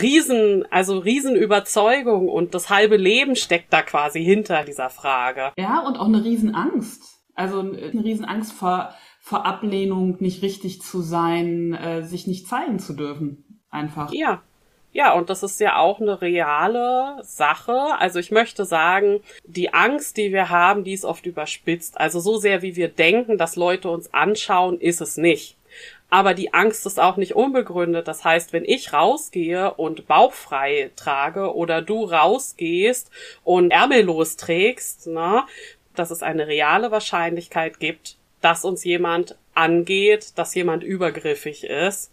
Riesen, 0.00 0.64
also 0.70 0.98
Riesenüberzeugung 0.98 2.28
und 2.28 2.54
das 2.54 2.70
halbe 2.70 2.96
Leben 2.96 3.36
steckt 3.36 3.72
da 3.72 3.82
quasi 3.82 4.24
hinter 4.24 4.64
dieser 4.64 4.90
Frage. 4.90 5.52
Ja, 5.58 5.80
und 5.86 5.96
auch 5.96 6.06
eine 6.06 6.24
Riesenangst. 6.24 7.02
Also 7.34 7.60
eine 7.60 8.04
Riesenangst 8.04 8.52
vor, 8.52 8.94
vor 9.20 9.46
Ablehnung, 9.46 10.16
nicht 10.20 10.42
richtig 10.42 10.82
zu 10.82 11.02
sein, 11.02 11.74
äh, 11.74 12.02
sich 12.02 12.26
nicht 12.26 12.46
zeigen 12.46 12.78
zu 12.78 12.94
dürfen. 12.94 13.60
Einfach. 13.70 14.12
Ja, 14.12 14.42
ja, 14.92 15.14
und 15.14 15.30
das 15.30 15.42
ist 15.42 15.58
ja 15.58 15.76
auch 15.78 16.00
eine 16.00 16.20
reale 16.20 17.16
Sache. 17.22 17.98
Also 17.98 18.18
ich 18.18 18.30
möchte 18.30 18.66
sagen, 18.66 19.20
die 19.44 19.72
Angst, 19.72 20.18
die 20.18 20.32
wir 20.32 20.50
haben, 20.50 20.84
die 20.84 20.92
ist 20.92 21.06
oft 21.06 21.24
überspitzt. 21.24 21.98
Also 21.98 22.20
so 22.20 22.36
sehr, 22.36 22.60
wie 22.60 22.76
wir 22.76 22.88
denken, 22.88 23.38
dass 23.38 23.56
Leute 23.56 23.88
uns 23.88 24.12
anschauen, 24.12 24.78
ist 24.78 25.00
es 25.00 25.16
nicht. 25.16 25.56
Aber 26.12 26.34
die 26.34 26.52
Angst 26.52 26.84
ist 26.84 27.00
auch 27.00 27.16
nicht 27.16 27.34
unbegründet. 27.34 28.06
Das 28.06 28.22
heißt, 28.22 28.52
wenn 28.52 28.66
ich 28.66 28.92
rausgehe 28.92 29.72
und 29.72 30.06
bauchfrei 30.06 30.90
trage 30.94 31.54
oder 31.54 31.80
du 31.80 32.04
rausgehst 32.04 33.10
und 33.44 33.70
ärmellos 33.70 34.36
trägst, 34.36 35.06
ne, 35.06 35.44
dass 35.94 36.10
es 36.10 36.22
eine 36.22 36.46
reale 36.46 36.90
Wahrscheinlichkeit 36.90 37.80
gibt, 37.80 38.18
dass 38.42 38.66
uns 38.66 38.84
jemand 38.84 39.38
angeht, 39.54 40.36
dass 40.36 40.54
jemand 40.54 40.82
übergriffig 40.82 41.64
ist. 41.64 42.12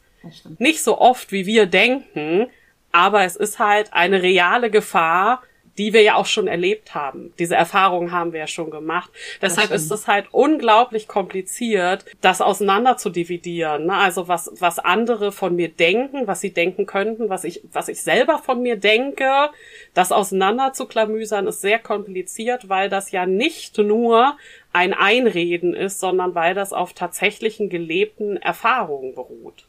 Nicht 0.60 0.82
so 0.82 0.98
oft, 0.98 1.34
wie 1.34 1.46
wir 1.46 1.66
denken, 1.66 2.48
aber 2.94 3.26
es 3.26 3.36
ist 3.36 3.60
halt 3.60 3.92
eine 3.92 4.24
reale 4.24 4.72
Gefahr, 4.72 5.44
die 5.80 5.94
wir 5.94 6.02
ja 6.02 6.16
auch 6.16 6.26
schon 6.26 6.48
erlebt 6.48 6.94
haben. 6.94 7.34
Diese 7.40 7.56
Erfahrungen 7.56 8.12
haben 8.12 8.34
wir 8.34 8.42
ja 8.42 8.48
schon 8.48 8.70
gemacht. 8.70 9.10
Deshalb 9.42 9.72
ist 9.72 9.90
es 9.90 10.08
halt 10.08 10.28
unglaublich 10.32 11.08
kompliziert, 11.08 12.04
das 12.20 12.42
auseinander 12.42 12.98
zu 12.98 13.10
dividieren. 13.10 13.86
Ne? 13.86 13.94
Also 13.94 14.28
was, 14.28 14.52
was 14.60 14.78
andere 14.78 15.32
von 15.32 15.56
mir 15.56 15.70
denken, 15.70 16.28
was 16.28 16.42
sie 16.42 16.54
denken 16.54 16.86
könnten, 16.86 17.30
was 17.30 17.46
ich, 17.46 17.62
was 17.72 17.88
ich 17.88 18.04
selber 18.04 18.40
von 18.40 18.62
mir 18.62 18.76
denke, 18.76 19.50
das 19.94 20.12
auseinander 20.12 20.74
zu 20.74 20.86
klamüsern, 20.86 21.48
ist 21.48 21.62
sehr 21.62 21.80
kompliziert, 21.80 22.68
weil 22.68 22.90
das 22.90 23.12
ja 23.12 23.26
nicht 23.26 23.78
nur 23.78 24.38
ein 24.74 24.94
Einreden 24.94 25.74
ist, 25.74 26.02
sondern 26.02 26.36
weil 26.36 26.56
das 26.56 26.74
auf 26.74 26.92
tatsächlichen 26.92 27.70
gelebten 27.70 28.36
Erfahrungen 28.36 29.16
beruht. 29.16 29.66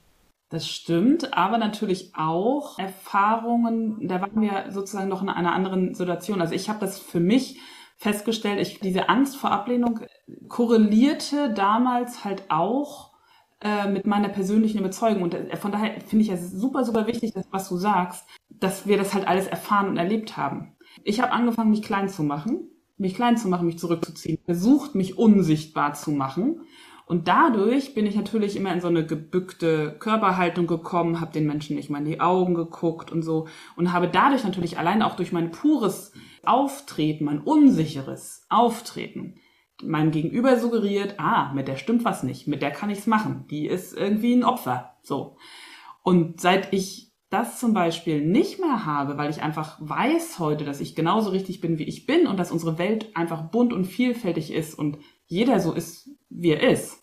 Das 0.51 0.69
stimmt, 0.69 1.33
aber 1.33 1.59
natürlich 1.59 2.13
auch 2.17 2.77
Erfahrungen, 2.77 4.09
da 4.09 4.21
waren 4.21 4.41
wir 4.41 4.67
sozusagen 4.71 5.09
noch 5.09 5.23
in 5.23 5.29
einer 5.29 5.55
anderen 5.55 5.95
Situation. 5.95 6.41
Also 6.41 6.55
ich 6.55 6.69
habe 6.69 6.81
das 6.81 6.99
für 6.99 7.21
mich 7.21 7.61
festgestellt, 7.97 8.59
ich, 8.61 8.81
diese 8.81 9.09
Angst 9.09 9.37
vor 9.37 9.53
Ablehnung 9.53 10.01
korrelierte 10.49 11.55
damals 11.55 12.25
halt 12.25 12.51
auch 12.51 13.13
äh, 13.61 13.89
mit 13.89 14.09
meiner 14.09 14.29
persönlichen 14.29 14.81
Überzeugung. 14.81 15.23
Und 15.23 15.35
äh, 15.35 15.57
von 15.57 15.71
daher 15.71 16.01
finde 16.01 16.25
ich 16.25 16.31
es 16.33 16.51
super, 16.51 16.85
super 16.85 17.07
wichtig, 17.07 17.33
dass, 17.33 17.47
was 17.53 17.69
du 17.69 17.77
sagst, 17.77 18.27
dass 18.49 18.89
wir 18.89 18.97
das 18.97 19.15
halt 19.15 19.29
alles 19.29 19.47
erfahren 19.47 19.89
und 19.89 19.99
erlebt 19.99 20.37
haben. 20.37 20.77
Ich 21.05 21.21
habe 21.21 21.31
angefangen, 21.31 21.71
mich 21.71 21.83
klein 21.83 22.09
zu 22.09 22.25
machen, 22.25 22.69
mich 22.99 23.15
klein 23.15 23.37
zu 23.37 23.47
machen, 23.47 23.67
mich 23.67 23.79
zurückzuziehen, 23.79 24.39
versucht, 24.45 24.97
mich 24.97 25.17
unsichtbar 25.17 25.95
zu 25.95 26.11
machen 26.11 26.63
und 27.11 27.27
dadurch 27.27 27.93
bin 27.93 28.07
ich 28.07 28.15
natürlich 28.15 28.55
immer 28.55 28.73
in 28.73 28.81
so 28.81 28.87
eine 28.87 29.05
gebückte 29.05 29.97
Körperhaltung 29.99 30.69
gekommen, 30.69 31.21
habe 31.21 31.33
den 31.33 31.45
Menschen 31.45 31.75
nicht 31.75 31.91
mal 31.91 31.99
in 31.99 32.05
die 32.05 32.21
Augen 32.21 32.55
geguckt 32.55 33.11
und 33.11 33.23
so 33.23 33.49
und 33.75 33.93
habe 33.93 34.07
dadurch 34.07 34.45
natürlich 34.45 34.79
allein 34.79 35.03
auch 35.03 35.17
durch 35.17 35.33
mein 35.33 35.51
pures 35.51 36.13
Auftreten, 36.45 37.25
mein 37.25 37.41
unsicheres 37.41 38.47
Auftreten, 38.49 39.41
meinem 39.83 40.13
Gegenüber 40.13 40.57
suggeriert, 40.57 41.17
ah, 41.19 41.53
mit 41.53 41.67
der 41.67 41.79
stimmt 41.79 42.05
was 42.05 42.23
nicht, 42.23 42.47
mit 42.47 42.63
der 42.63 42.71
kann 42.71 42.91
ich's 42.91 43.09
machen, 43.09 43.45
die 43.51 43.67
ist 43.67 43.93
irgendwie 43.93 44.35
ein 44.35 44.45
Opfer, 44.45 44.95
so. 45.03 45.37
Und 46.05 46.41
seit 46.41 46.73
ich 46.73 47.11
das 47.29 47.59
zum 47.59 47.75
Beispiel 47.75 48.25
nicht 48.25 48.61
mehr 48.61 48.87
habe, 48.87 49.19
weil 49.19 49.31
ich 49.31 49.43
einfach 49.43 49.79
weiß 49.81 50.39
heute, 50.39 50.65
dass 50.65 50.81
ich 50.81 50.95
genauso 50.95 51.31
richtig 51.31 51.61
bin, 51.61 51.77
wie 51.79 51.89
ich 51.89 52.07
bin 52.07 52.29
und 52.29 52.37
dass 52.39 52.53
unsere 52.53 52.79
Welt 52.79 53.17
einfach 53.17 53.51
bunt 53.51 53.73
und 53.73 53.87
vielfältig 53.87 54.53
ist 54.53 54.79
und 54.79 54.99
jeder 55.27 55.59
so 55.59 55.73
ist, 55.73 56.09
wie 56.29 56.51
er 56.51 56.71
ist, 56.71 57.00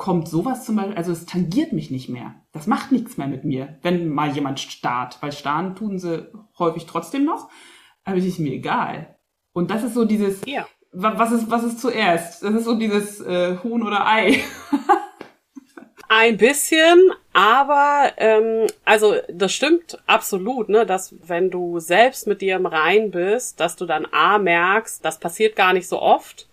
kommt 0.00 0.28
sowas 0.28 0.64
zum 0.64 0.76
Beispiel, 0.76 0.96
also 0.96 1.12
es 1.12 1.26
tangiert 1.26 1.72
mich 1.74 1.90
nicht 1.90 2.08
mehr. 2.08 2.34
Das 2.52 2.66
macht 2.66 2.90
nichts 2.90 3.18
mehr 3.18 3.28
mit 3.28 3.44
mir, 3.44 3.78
wenn 3.82 4.08
mal 4.08 4.30
jemand 4.30 4.58
starrt, 4.58 5.18
weil 5.20 5.30
starren 5.30 5.76
tun 5.76 5.98
sie 5.98 6.26
häufig 6.58 6.86
trotzdem 6.86 7.26
noch, 7.26 7.50
aber 8.04 8.16
es 8.16 8.24
ist 8.24 8.38
mir 8.38 8.50
egal. 8.50 9.18
Und 9.52 9.70
das 9.70 9.82
ist 9.82 9.92
so 9.92 10.06
dieses, 10.06 10.40
ja. 10.46 10.66
was 10.90 11.32
ist, 11.32 11.50
was 11.50 11.64
ist 11.64 11.80
zuerst? 11.80 12.42
Das 12.42 12.54
ist 12.54 12.64
so 12.64 12.76
dieses 12.76 13.20
äh, 13.20 13.58
Huhn 13.62 13.82
oder 13.82 14.06
Ei. 14.06 14.42
Ein 16.08 16.38
bisschen, 16.38 17.12
aber 17.34 18.12
ähm, 18.16 18.68
also 18.86 19.16
das 19.30 19.52
stimmt 19.52 19.98
absolut, 20.06 20.70
ne, 20.70 20.86
dass 20.86 21.14
wenn 21.28 21.50
du 21.50 21.78
selbst 21.78 22.26
mit 22.26 22.40
dir 22.40 22.56
im 22.56 22.64
Rein 22.64 23.10
bist, 23.10 23.60
dass 23.60 23.76
du 23.76 23.84
dann 23.84 24.06
A 24.10 24.38
merkst, 24.38 25.04
das 25.04 25.20
passiert 25.20 25.56
gar 25.56 25.74
nicht 25.74 25.88
so 25.88 26.00
oft 26.00 26.48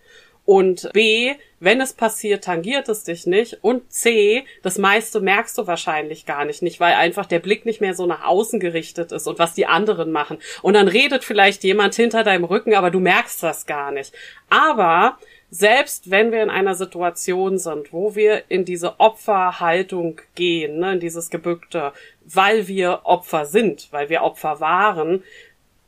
und 0.48 0.88
B, 0.94 1.34
wenn 1.60 1.82
es 1.82 1.92
passiert, 1.92 2.44
tangiert 2.44 2.88
es 2.88 3.04
dich 3.04 3.26
nicht. 3.26 3.58
Und 3.60 3.92
C, 3.92 4.46
das 4.62 4.78
meiste 4.78 5.20
merkst 5.20 5.58
du 5.58 5.66
wahrscheinlich 5.66 6.24
gar 6.24 6.46
nicht, 6.46 6.62
nicht, 6.62 6.80
weil 6.80 6.94
einfach 6.94 7.26
der 7.26 7.38
Blick 7.38 7.66
nicht 7.66 7.82
mehr 7.82 7.92
so 7.92 8.06
nach 8.06 8.24
außen 8.24 8.58
gerichtet 8.58 9.12
ist 9.12 9.26
und 9.26 9.38
was 9.38 9.52
die 9.52 9.66
anderen 9.66 10.10
machen. 10.10 10.38
Und 10.62 10.72
dann 10.72 10.88
redet 10.88 11.22
vielleicht 11.22 11.64
jemand 11.64 11.94
hinter 11.96 12.24
deinem 12.24 12.44
Rücken, 12.44 12.74
aber 12.74 12.90
du 12.90 12.98
merkst 12.98 13.42
das 13.42 13.66
gar 13.66 13.92
nicht. 13.92 14.14
Aber 14.48 15.18
selbst 15.50 16.10
wenn 16.10 16.32
wir 16.32 16.42
in 16.42 16.50
einer 16.50 16.74
Situation 16.74 17.58
sind, 17.58 17.92
wo 17.92 18.14
wir 18.14 18.44
in 18.48 18.64
diese 18.64 18.98
Opferhaltung 19.00 20.22
gehen, 20.34 20.78
ne, 20.78 20.94
in 20.94 21.00
dieses 21.00 21.28
Gebückte, 21.28 21.92
weil 22.24 22.68
wir 22.68 23.00
Opfer 23.04 23.44
sind, 23.44 23.88
weil 23.90 24.08
wir 24.08 24.22
Opfer 24.22 24.60
waren, 24.60 25.22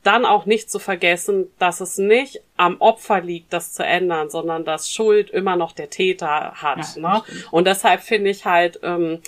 dann 0.02 0.24
auch 0.24 0.46
nicht 0.46 0.70
zu 0.70 0.78
vergessen, 0.78 1.50
dass 1.58 1.80
es 1.80 1.98
nicht 1.98 2.42
am 2.60 2.76
Opfer 2.78 3.22
liegt, 3.22 3.54
das 3.54 3.72
zu 3.72 3.82
ändern, 3.82 4.28
sondern 4.28 4.66
dass 4.66 4.90
Schuld 4.92 5.30
immer 5.30 5.56
noch 5.56 5.72
der 5.72 5.88
Täter 5.88 6.52
hat. 6.56 6.96
Ja, 6.96 7.14
ne? 7.14 7.22
Und 7.50 7.66
deshalb 7.66 8.02
finde 8.02 8.28
ich 8.28 8.44
halt, 8.44 8.80
ähm, 8.82 9.20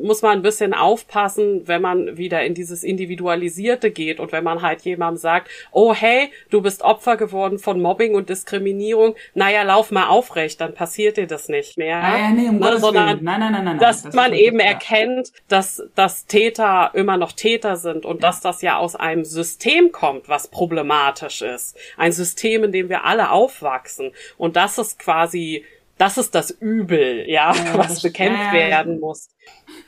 muss 0.00 0.20
man 0.20 0.32
ein 0.32 0.42
bisschen 0.42 0.74
aufpassen, 0.74 1.66
wenn 1.66 1.80
man 1.80 2.18
wieder 2.18 2.44
in 2.44 2.52
dieses 2.52 2.84
Individualisierte 2.84 3.90
geht 3.90 4.20
und 4.20 4.32
wenn 4.32 4.44
man 4.44 4.60
halt 4.60 4.82
jemandem 4.82 5.16
sagt, 5.16 5.48
oh 5.70 5.94
hey, 5.94 6.30
du 6.50 6.60
bist 6.60 6.82
Opfer 6.82 7.16
geworden 7.16 7.58
von 7.58 7.80
Mobbing 7.80 8.14
und 8.14 8.28
Diskriminierung, 8.28 9.14
naja, 9.32 9.62
lauf 9.62 9.90
mal 9.90 10.08
aufrecht, 10.08 10.60
dann 10.60 10.74
passiert 10.74 11.16
dir 11.16 11.26
das 11.26 11.48
nicht 11.48 11.78
mehr. 11.78 11.96
Ah, 11.96 12.18
ja, 12.18 12.30
nee, 12.30 12.48
um 12.50 12.58
ne? 12.58 12.78
Sondern, 12.78 13.24
nein, 13.24 13.40
nein, 13.40 13.52
nein, 13.52 13.64
nein, 13.64 13.78
dass 13.78 14.02
das 14.02 14.14
man 14.14 14.34
eben 14.34 14.60
erkennt, 14.60 15.32
dass, 15.48 15.82
dass 15.94 16.26
Täter 16.26 16.90
immer 16.92 17.16
noch 17.16 17.32
Täter 17.32 17.76
sind 17.76 18.04
und 18.04 18.16
ja. 18.20 18.28
dass 18.28 18.42
das 18.42 18.60
ja 18.60 18.76
aus 18.76 18.94
einem 18.94 19.24
System 19.24 19.90
kommt, 19.90 20.28
was 20.28 20.48
problematisch 20.48 21.40
ist. 21.40 21.78
Ein 21.96 22.12
System, 22.12 22.41
System, 22.42 22.64
in 22.64 22.72
dem 22.72 22.88
wir 22.88 23.04
alle 23.04 23.30
aufwachsen. 23.30 24.12
Und 24.36 24.56
das 24.56 24.78
ist 24.78 24.98
quasi, 24.98 25.64
das 25.98 26.18
ist 26.18 26.34
das 26.34 26.50
Übel, 26.50 27.28
ja, 27.28 27.54
ja 27.54 27.74
was 27.78 28.02
bekämpft 28.02 28.52
werden 28.52 29.00
muss. 29.00 29.28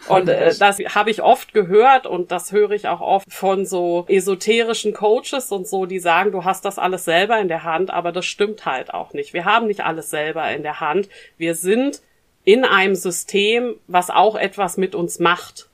Und 0.08 0.28
äh, 0.28 0.54
das 0.56 0.78
habe 0.78 1.10
ich 1.10 1.22
oft 1.22 1.52
gehört 1.52 2.06
und 2.06 2.30
das 2.30 2.52
höre 2.52 2.70
ich 2.70 2.86
auch 2.88 3.00
oft 3.00 3.32
von 3.32 3.66
so 3.66 4.04
esoterischen 4.08 4.92
Coaches 4.92 5.50
und 5.50 5.66
so, 5.66 5.86
die 5.86 5.98
sagen, 5.98 6.30
du 6.32 6.44
hast 6.44 6.64
das 6.64 6.78
alles 6.78 7.04
selber 7.04 7.40
in 7.40 7.48
der 7.48 7.64
Hand, 7.64 7.90
aber 7.90 8.12
das 8.12 8.26
stimmt 8.26 8.64
halt 8.66 8.94
auch 8.94 9.12
nicht. 9.12 9.34
Wir 9.34 9.44
haben 9.44 9.66
nicht 9.66 9.80
alles 9.80 10.10
selber 10.10 10.50
in 10.52 10.62
der 10.62 10.80
Hand. 10.80 11.08
Wir 11.36 11.54
sind 11.54 12.02
in 12.44 12.64
einem 12.64 12.94
System, 12.94 13.76
was 13.86 14.10
auch 14.10 14.36
etwas 14.36 14.76
mit 14.76 14.94
uns 14.94 15.18
macht. 15.18 15.68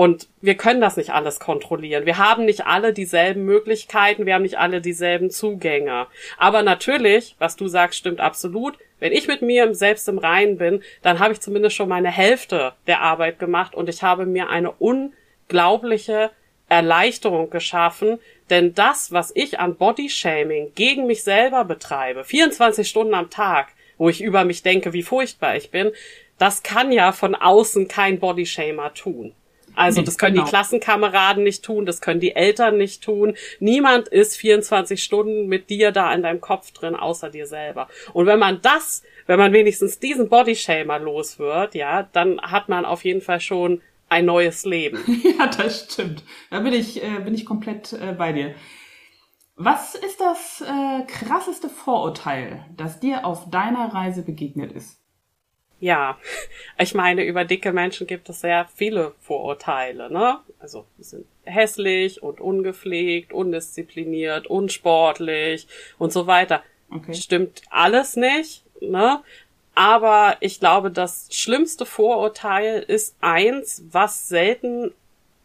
Und 0.00 0.30
wir 0.40 0.54
können 0.54 0.80
das 0.80 0.96
nicht 0.96 1.10
alles 1.10 1.40
kontrollieren. 1.40 2.06
Wir 2.06 2.16
haben 2.16 2.46
nicht 2.46 2.64
alle 2.64 2.94
dieselben 2.94 3.44
Möglichkeiten, 3.44 4.24
wir 4.24 4.32
haben 4.32 4.44
nicht 4.44 4.58
alle 4.58 4.80
dieselben 4.80 5.28
Zugänge. 5.28 6.06
Aber 6.38 6.62
natürlich, 6.62 7.36
was 7.38 7.54
du 7.54 7.68
sagst, 7.68 7.98
stimmt 7.98 8.18
absolut. 8.18 8.78
Wenn 8.98 9.12
ich 9.12 9.28
mit 9.28 9.42
mir 9.42 9.74
selbst 9.74 10.08
im 10.08 10.16
Reinen 10.16 10.56
bin, 10.56 10.82
dann 11.02 11.18
habe 11.18 11.34
ich 11.34 11.40
zumindest 11.40 11.76
schon 11.76 11.90
meine 11.90 12.10
Hälfte 12.10 12.72
der 12.86 13.02
Arbeit 13.02 13.38
gemacht 13.38 13.74
und 13.74 13.90
ich 13.90 14.02
habe 14.02 14.24
mir 14.24 14.48
eine 14.48 14.70
unglaubliche 14.70 16.30
Erleichterung 16.70 17.50
geschaffen, 17.50 18.20
denn 18.48 18.72
das, 18.74 19.12
was 19.12 19.30
ich 19.34 19.60
an 19.60 19.76
Bodyshaming 19.76 20.72
gegen 20.74 21.06
mich 21.08 21.24
selber 21.24 21.66
betreibe, 21.66 22.24
24 22.24 22.88
Stunden 22.88 23.12
am 23.12 23.28
Tag, 23.28 23.68
wo 23.98 24.08
ich 24.08 24.22
über 24.22 24.46
mich 24.46 24.62
denke, 24.62 24.94
wie 24.94 25.02
furchtbar 25.02 25.56
ich 25.56 25.70
bin, 25.70 25.92
das 26.38 26.62
kann 26.62 26.90
ja 26.90 27.12
von 27.12 27.34
außen 27.34 27.86
kein 27.86 28.18
Bodyshamer 28.18 28.94
tun. 28.94 29.34
Also 29.80 30.02
das 30.02 30.18
können 30.18 30.34
genau. 30.34 30.44
die 30.44 30.50
Klassenkameraden 30.50 31.42
nicht 31.42 31.64
tun, 31.64 31.86
das 31.86 32.00
können 32.00 32.20
die 32.20 32.36
Eltern 32.36 32.76
nicht 32.76 33.02
tun. 33.02 33.34
Niemand 33.58 34.08
ist 34.08 34.36
24 34.36 35.02
Stunden 35.02 35.46
mit 35.46 35.70
dir 35.70 35.90
da 35.90 36.12
in 36.12 36.22
deinem 36.22 36.40
Kopf 36.40 36.72
drin, 36.72 36.94
außer 36.94 37.30
dir 37.30 37.46
selber. 37.46 37.88
Und 38.12 38.26
wenn 38.26 38.38
man 38.38 38.60
das, 38.62 39.02
wenn 39.26 39.38
man 39.38 39.52
wenigstens 39.52 39.98
diesen 39.98 40.28
Bodyshamer 40.28 40.98
los 40.98 41.38
wird, 41.38 41.74
ja, 41.74 42.02
dann 42.12 42.40
hat 42.40 42.68
man 42.68 42.84
auf 42.84 43.04
jeden 43.04 43.22
Fall 43.22 43.40
schon 43.40 43.80
ein 44.08 44.26
neues 44.26 44.64
Leben. 44.64 44.98
ja, 45.38 45.46
das 45.46 45.84
stimmt. 45.84 46.24
Da 46.50 46.60
bin 46.60 46.74
ich, 46.74 47.02
äh, 47.02 47.20
bin 47.24 47.34
ich 47.34 47.46
komplett 47.46 47.92
äh, 47.92 48.12
bei 48.12 48.32
dir. 48.32 48.54
Was 49.56 49.94
ist 49.94 50.20
das 50.20 50.62
äh, 50.62 51.04
krasseste 51.06 51.68
Vorurteil, 51.68 52.64
das 52.76 52.98
dir 52.98 53.26
auf 53.26 53.50
deiner 53.50 53.92
Reise 53.92 54.22
begegnet 54.22 54.72
ist? 54.72 54.99
Ja, 55.80 56.18
ich 56.78 56.94
meine, 56.94 57.24
über 57.24 57.44
dicke 57.44 57.72
Menschen 57.72 58.06
gibt 58.06 58.28
es 58.28 58.40
sehr 58.40 58.68
viele 58.74 59.14
Vorurteile, 59.20 60.12
ne? 60.12 60.40
Also, 60.58 60.84
sie 60.98 61.04
sind 61.04 61.26
hässlich 61.44 62.22
und 62.22 62.40
ungepflegt, 62.40 63.32
undiszipliniert, 63.32 64.46
unsportlich 64.46 65.66
und 65.98 66.12
so 66.12 66.26
weiter. 66.26 66.62
Okay. 66.90 67.14
Stimmt 67.14 67.62
alles 67.70 68.16
nicht, 68.16 68.64
ne? 68.80 69.22
Aber 69.74 70.36
ich 70.40 70.60
glaube, 70.60 70.90
das 70.90 71.28
schlimmste 71.30 71.86
Vorurteil 71.86 72.82
ist 72.86 73.16
eins, 73.20 73.82
was 73.90 74.28
selten 74.28 74.92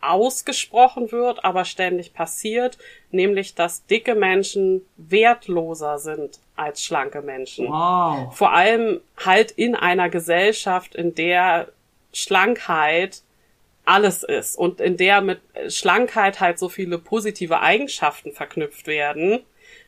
ausgesprochen 0.02 1.12
wird, 1.12 1.44
aber 1.44 1.66
ständig 1.66 2.14
passiert, 2.14 2.78
nämlich 3.12 3.56
dass 3.56 3.86
dicke 3.86 4.16
Menschen 4.16 4.86
wertloser 4.98 5.98
sind 5.98 6.40
als 6.56 6.84
schlanke 6.84 7.22
Menschen. 7.22 7.68
Wow. 7.68 8.36
Vor 8.36 8.54
allem 8.54 9.02
halt 9.18 9.52
in 9.52 9.76
einer 9.76 10.10
Gesellschaft, 10.10 10.96
in 10.96 11.16
der 11.16 11.70
Schlankheit 12.14 13.22
alles 13.84 14.24
ist 14.24 14.58
und 14.58 14.80
in 14.80 14.98
der 14.98 15.22
mit 15.22 15.40
Schlankheit 15.68 16.40
halt 16.40 16.58
so 16.58 16.70
viele 16.70 16.98
positive 16.98 17.62
Eigenschaften 17.62 18.32
verknüpft 18.32 18.88
werden, 18.88 19.42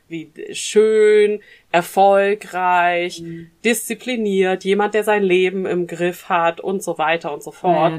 wie 0.07 0.31
schön, 0.53 1.41
erfolgreich, 1.71 3.21
mhm. 3.21 3.49
diszipliniert, 3.65 4.63
jemand, 4.63 4.93
der 4.93 5.03
sein 5.03 5.23
Leben 5.23 5.65
im 5.65 5.87
Griff 5.87 6.29
hat 6.29 6.59
und 6.61 6.83
so 6.83 6.97
weiter 6.97 7.33
und 7.33 7.43
so 7.43 7.51
fort. 7.51 7.93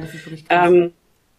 Ja, 0.51 0.71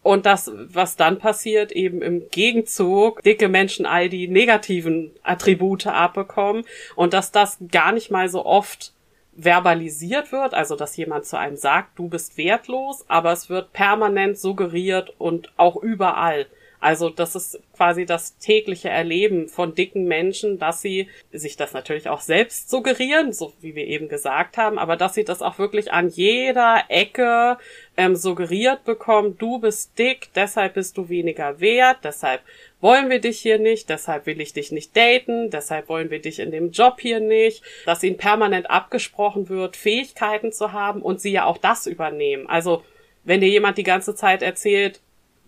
und 0.01 0.25
das, 0.25 0.51
was 0.55 0.95
dann 0.95 1.19
passiert, 1.19 1.71
eben 1.71 2.01
im 2.01 2.29
Gegenzug 2.29 3.21
dicke 3.23 3.49
Menschen 3.49 3.85
all 3.85 4.09
die 4.09 4.27
negativen 4.27 5.11
Attribute 5.23 5.87
abbekommen 5.87 6.63
und 6.95 7.13
dass 7.13 7.31
das 7.31 7.57
gar 7.71 7.91
nicht 7.91 8.09
mal 8.09 8.29
so 8.29 8.45
oft 8.45 8.93
verbalisiert 9.35 10.31
wird, 10.31 10.53
also 10.53 10.75
dass 10.75 10.97
jemand 10.97 11.25
zu 11.25 11.37
einem 11.37 11.55
sagt, 11.55 11.97
du 11.97 12.09
bist 12.09 12.37
wertlos, 12.37 13.05
aber 13.07 13.31
es 13.31 13.49
wird 13.49 13.73
permanent 13.73 14.37
suggeriert 14.37 15.13
und 15.17 15.51
auch 15.57 15.77
überall. 15.77 16.47
Also 16.79 17.09
das 17.09 17.35
ist 17.35 17.59
quasi 17.75 18.05
das 18.05 18.37
tägliche 18.37 18.89
Erleben 18.89 19.49
von 19.49 19.75
dicken 19.75 20.05
Menschen, 20.05 20.59
dass 20.59 20.81
sie 20.81 21.09
sich 21.31 21.57
das 21.57 21.73
natürlich 21.73 22.07
auch 22.07 22.21
selbst 22.21 22.69
suggerieren, 22.69 23.33
so 23.33 23.53
wie 23.59 23.75
wir 23.75 23.85
eben 23.85 24.07
gesagt 24.07 24.57
haben, 24.57 24.79
aber 24.79 24.95
dass 24.95 25.13
sie 25.13 25.25
das 25.25 25.41
auch 25.41 25.59
wirklich 25.59 25.91
an 25.91 26.07
jeder 26.07 26.85
Ecke 26.87 27.57
ähm, 27.97 28.15
suggeriert 28.15 28.85
bekommen, 28.85 29.37
du 29.37 29.59
bist 29.59 29.99
dick, 29.99 30.29
deshalb 30.35 30.75
bist 30.75 30.97
du 30.97 31.09
weniger 31.09 31.59
wert, 31.59 31.97
deshalb 32.03 32.41
wollen 32.79 33.09
wir 33.09 33.19
dich 33.19 33.39
hier 33.39 33.59
nicht, 33.59 33.89
deshalb 33.89 34.25
will 34.25 34.39
ich 34.39 34.53
dich 34.53 34.71
nicht 34.71 34.95
daten, 34.95 35.49
deshalb 35.49 35.89
wollen 35.89 36.09
wir 36.09 36.21
dich 36.21 36.39
in 36.39 36.51
dem 36.51 36.71
Job 36.71 37.01
hier 37.01 37.19
nicht, 37.19 37.61
dass 37.85 38.03
ihnen 38.03 38.17
permanent 38.17 38.69
abgesprochen 38.69 39.49
wird, 39.49 39.75
Fähigkeiten 39.75 40.53
zu 40.53 40.71
haben 40.71 41.01
und 41.01 41.19
sie 41.19 41.31
ja 41.31 41.43
auch 41.43 41.57
das 41.57 41.87
übernehmen. 41.87 42.47
Also 42.47 42.83
wenn 43.25 43.41
dir 43.41 43.49
jemand 43.49 43.77
die 43.77 43.83
ganze 43.83 44.15
Zeit 44.15 44.41
erzählt, 44.41 45.01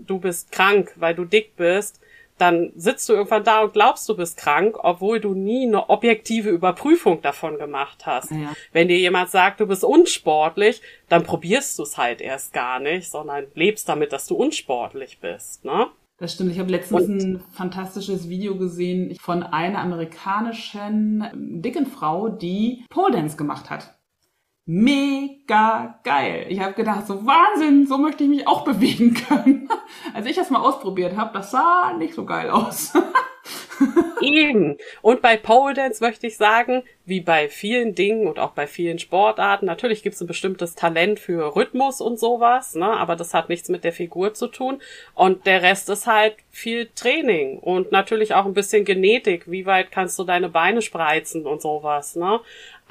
du 0.05 0.19
bist 0.19 0.51
krank, 0.51 0.93
weil 0.97 1.15
du 1.15 1.25
dick 1.25 1.55
bist, 1.55 2.01
dann 2.41 2.71
sitzt 2.75 3.07
du 3.07 3.13
irgendwann 3.13 3.43
da 3.43 3.61
und 3.61 3.73
glaubst, 3.73 4.09
du 4.09 4.15
bist 4.15 4.35
krank, 4.35 4.75
obwohl 4.79 5.19
du 5.19 5.35
nie 5.35 5.67
eine 5.67 5.89
objektive 5.89 6.49
Überprüfung 6.49 7.21
davon 7.21 7.59
gemacht 7.59 8.07
hast. 8.07 8.31
Ja. 8.31 8.53
Wenn 8.71 8.87
dir 8.87 8.97
jemand 8.97 9.29
sagt, 9.29 9.59
du 9.59 9.67
bist 9.67 9.83
unsportlich, 9.83 10.81
dann 11.07 11.23
probierst 11.23 11.77
du 11.77 11.83
es 11.83 11.99
halt 11.99 12.19
erst 12.19 12.51
gar 12.51 12.79
nicht, 12.79 13.11
sondern 13.11 13.45
lebst 13.53 13.87
damit, 13.87 14.11
dass 14.11 14.25
du 14.25 14.35
unsportlich 14.35 15.19
bist, 15.19 15.65
ne? 15.65 15.87
Das 16.17 16.33
stimmt. 16.33 16.51
Ich 16.51 16.59
habe 16.59 16.69
letztens 16.69 17.01
und? 17.01 17.19
ein 17.19 17.43
fantastisches 17.51 18.29
Video 18.29 18.55
gesehen 18.55 19.15
von 19.19 19.41
einer 19.41 19.79
amerikanischen 19.79 21.25
dicken 21.61 21.87
Frau, 21.87 22.29
die 22.29 22.85
Pole 22.89 23.13
Dance 23.13 23.37
gemacht 23.37 23.71
hat. 23.71 23.95
Mega 24.65 25.99
geil. 26.03 26.45
Ich 26.49 26.59
habe 26.59 26.73
gedacht, 26.73 27.07
so 27.07 27.25
Wahnsinn, 27.25 27.87
so 27.87 27.97
möchte 27.97 28.23
ich 28.23 28.29
mich 28.29 28.47
auch 28.47 28.63
bewegen 28.63 29.13
können. 29.13 29.67
Als 30.13 30.27
ich 30.27 30.35
das 30.35 30.51
mal 30.51 30.61
ausprobiert 30.61 31.17
habe, 31.17 31.33
das 31.33 31.51
sah 31.51 31.93
nicht 31.97 32.13
so 32.13 32.25
geil 32.25 32.49
aus. 32.49 32.93
Eben. 34.21 34.77
Und 35.01 35.21
bei 35.23 35.35
Pole 35.35 35.73
Dance 35.73 36.03
möchte 36.03 36.27
ich 36.27 36.37
sagen, 36.37 36.83
wie 37.05 37.21
bei 37.21 37.49
vielen 37.49 37.95
Dingen 37.95 38.27
und 38.27 38.37
auch 38.37 38.51
bei 38.51 38.67
vielen 38.67 38.99
Sportarten, 38.99 39.65
natürlich 39.65 40.03
gibt 40.03 40.15
es 40.15 40.21
ein 40.21 40.27
bestimmtes 40.27 40.75
Talent 40.75 41.19
für 41.19 41.55
Rhythmus 41.55 41.99
und 41.99 42.19
sowas, 42.19 42.75
ne, 42.75 42.85
aber 42.85 43.15
das 43.15 43.33
hat 43.33 43.49
nichts 43.49 43.69
mit 43.69 43.83
der 43.83 43.93
Figur 43.93 44.35
zu 44.35 44.47
tun. 44.47 44.79
Und 45.15 45.47
der 45.47 45.63
Rest 45.63 45.89
ist 45.89 46.05
halt 46.05 46.35
viel 46.51 46.89
Training 46.95 47.57
und 47.57 47.91
natürlich 47.91 48.35
auch 48.35 48.45
ein 48.45 48.53
bisschen 48.53 48.85
Genetik. 48.85 49.49
Wie 49.49 49.65
weit 49.65 49.91
kannst 49.91 50.19
du 50.19 50.23
deine 50.23 50.49
Beine 50.49 50.83
spreizen 50.83 51.47
und 51.47 51.61
sowas, 51.61 52.15
ne? 52.15 52.39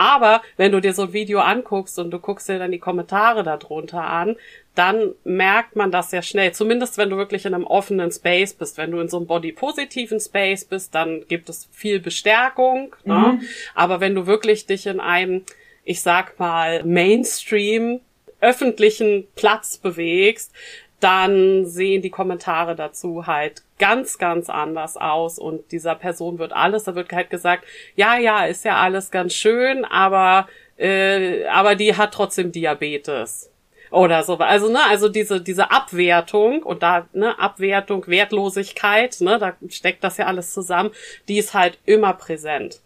Aber 0.01 0.41
wenn 0.57 0.73
du 0.73 0.81
dir 0.81 0.95
so 0.95 1.03
ein 1.03 1.13
Video 1.13 1.41
anguckst 1.41 1.99
und 1.99 2.11
du 2.11 2.19
guckst 2.19 2.49
dir 2.49 2.59
dann 2.59 2.73
die 2.73 2.79
Kommentare 2.79 3.43
darunter 3.43 4.03
an, 4.03 4.37
dann 4.75 5.13
merkt 5.25 5.77
man 5.77 5.91
das 5.91 6.09
sehr 6.09 6.23
schnell. 6.23 6.53
Zumindest 6.53 6.97
wenn 6.97 7.11
du 7.11 7.19
wirklich 7.19 7.45
in 7.45 7.53
einem 7.53 7.67
offenen 7.67 8.11
Space 8.11 8.55
bist. 8.55 8.79
Wenn 8.79 8.93
du 8.93 9.01
in 9.01 9.11
so 9.11 9.19
einem 9.19 9.27
body-positiven 9.27 10.19
Space 10.19 10.65
bist, 10.65 10.95
dann 10.95 11.27
gibt 11.29 11.51
es 11.51 11.69
viel 11.71 12.01
Bestärkung. 12.01 12.97
Ne? 13.05 13.15
Mhm. 13.15 13.23
Ne? 13.23 13.41
Aber 13.75 14.01
wenn 14.01 14.15
du 14.15 14.27
wirklich 14.27 14.65
dich 14.65 14.87
in 14.87 15.01
einem, 15.01 15.45
ich 15.85 16.01
sag 16.01 16.39
mal, 16.39 16.83
Mainstream 16.83 18.01
öffentlichen 18.41 19.29
Platz 19.37 19.77
bewegst, 19.77 20.55
dann 21.01 21.67
sehen 21.67 22.03
die 22.03 22.11
Kommentare 22.11 22.77
dazu 22.77 23.27
halt 23.27 23.63
ganz, 23.79 24.19
ganz 24.19 24.51
anders 24.51 24.97
aus 24.97 25.39
und 25.39 25.73
dieser 25.73 25.95
Person 25.95 26.39
wird 26.39 26.53
alles, 26.53 26.85
da 26.85 26.95
wird 26.95 27.13
halt 27.13 27.31
gesagt, 27.31 27.65
ja, 27.97 28.17
ja, 28.19 28.45
ist 28.45 28.65
ja 28.65 28.77
alles 28.77 29.11
ganz 29.11 29.33
schön, 29.33 29.85
aber, 29.85 30.49
äh, 30.77 31.47
aber 31.47 31.75
die 31.75 31.97
hat 31.97 32.13
trotzdem 32.13 32.53
Diabetes 32.53 33.51
oder 33.91 34.23
so. 34.23 34.37
Also, 34.37 34.71
ne, 34.71 34.81
also 34.89 35.09
diese, 35.09 35.41
diese 35.41 35.71
Abwertung 35.71 36.63
und 36.63 36.83
da, 36.83 37.09
ne, 37.13 37.39
Abwertung, 37.39 38.07
Wertlosigkeit, 38.07 39.21
ne, 39.21 39.39
da 39.39 39.57
steckt 39.69 40.05
das 40.05 40.17
ja 40.17 40.27
alles 40.27 40.53
zusammen, 40.53 40.91
die 41.29 41.39
ist 41.39 41.55
halt 41.55 41.79
immer 41.85 42.13
präsent. 42.13 42.81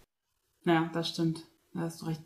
Ja, 0.65 0.91
das 0.95 1.11
stimmt. 1.11 1.41
Da 1.75 1.81
hast 1.81 2.01
du 2.03 2.07
recht. 2.07 2.21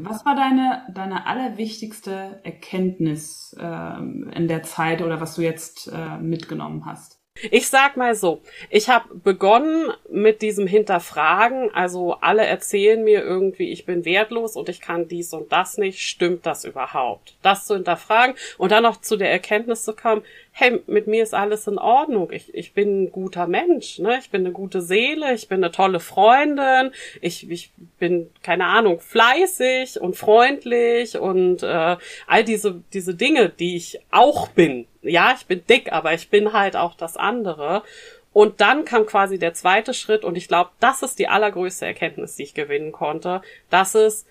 Was 0.00 0.24
war 0.24 0.34
deine, 0.34 0.86
deine 0.94 1.26
allerwichtigste 1.26 2.40
Erkenntnis 2.42 3.54
ähm, 3.60 4.30
in 4.34 4.48
der 4.48 4.62
Zeit 4.62 5.02
oder 5.02 5.20
was 5.20 5.34
du 5.34 5.42
jetzt 5.42 5.92
äh, 5.92 6.16
mitgenommen 6.18 6.86
hast? 6.86 7.18
Ich 7.50 7.68
sag 7.68 7.96
mal 7.96 8.14
so, 8.14 8.40
ich 8.68 8.88
habe 8.88 9.14
begonnen 9.14 9.92
mit 10.10 10.42
diesem 10.42 10.66
Hinterfragen, 10.66 11.70
also 11.72 12.14
alle 12.14 12.44
erzählen 12.44 13.02
mir 13.04 13.22
irgendwie, 13.22 13.70
ich 13.70 13.84
bin 13.86 14.04
wertlos 14.04 14.56
und 14.56 14.68
ich 14.68 14.80
kann 14.80 15.06
dies 15.06 15.32
und 15.32 15.52
das 15.52 15.78
nicht, 15.78 16.00
stimmt 16.00 16.46
das 16.46 16.64
überhaupt? 16.64 17.36
Das 17.42 17.66
zu 17.66 17.74
hinterfragen 17.74 18.34
und 18.56 18.72
dann 18.72 18.82
noch 18.82 19.00
zu 19.00 19.16
der 19.16 19.30
Erkenntnis 19.30 19.84
zu 19.84 19.94
kommen, 19.94 20.22
hey, 20.60 20.82
mit 20.88 21.06
mir 21.06 21.22
ist 21.22 21.34
alles 21.34 21.68
in 21.68 21.78
Ordnung, 21.78 22.32
ich, 22.32 22.52
ich 22.52 22.74
bin 22.74 23.04
ein 23.04 23.12
guter 23.12 23.46
Mensch, 23.46 24.00
ne? 24.00 24.18
ich 24.18 24.30
bin 24.30 24.40
eine 24.40 24.50
gute 24.50 24.82
Seele, 24.82 25.32
ich 25.32 25.46
bin 25.46 25.62
eine 25.62 25.70
tolle 25.70 26.00
Freundin, 26.00 26.90
ich, 27.20 27.48
ich 27.48 27.70
bin, 28.00 28.28
keine 28.42 28.64
Ahnung, 28.64 28.98
fleißig 28.98 30.00
und 30.00 30.16
freundlich 30.16 31.16
und 31.16 31.62
äh, 31.62 31.96
all 32.26 32.42
diese, 32.42 32.82
diese 32.92 33.14
Dinge, 33.14 33.50
die 33.50 33.76
ich 33.76 34.00
auch 34.10 34.48
bin, 34.48 34.88
ja, 35.00 35.32
ich 35.38 35.46
bin 35.46 35.62
dick, 35.70 35.92
aber 35.92 36.12
ich 36.12 36.28
bin 36.28 36.52
halt 36.52 36.74
auch 36.74 36.96
das 36.96 37.16
andere. 37.16 37.84
Und 38.32 38.60
dann 38.60 38.84
kam 38.84 39.06
quasi 39.06 39.38
der 39.38 39.54
zweite 39.54 39.94
Schritt 39.94 40.24
und 40.24 40.36
ich 40.36 40.48
glaube, 40.48 40.70
das 40.80 41.04
ist 41.04 41.20
die 41.20 41.28
allergrößte 41.28 41.86
Erkenntnis, 41.86 42.34
die 42.34 42.42
ich 42.42 42.54
gewinnen 42.54 42.90
konnte, 42.90 43.42
dass 43.70 43.94
es 43.94 44.26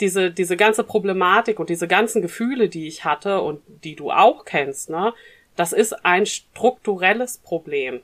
diese, 0.00 0.32
diese 0.32 0.56
ganze 0.56 0.82
Problematik 0.82 1.60
und 1.60 1.70
diese 1.70 1.86
ganzen 1.86 2.20
Gefühle, 2.20 2.68
die 2.68 2.88
ich 2.88 3.04
hatte 3.04 3.40
und 3.40 3.60
die 3.84 3.94
du 3.94 4.10
auch 4.10 4.44
kennst, 4.44 4.90
ne, 4.90 5.14
das 5.58 5.72
ist 5.72 6.04
ein 6.04 6.24
strukturelles 6.24 7.38
Problem. 7.38 8.00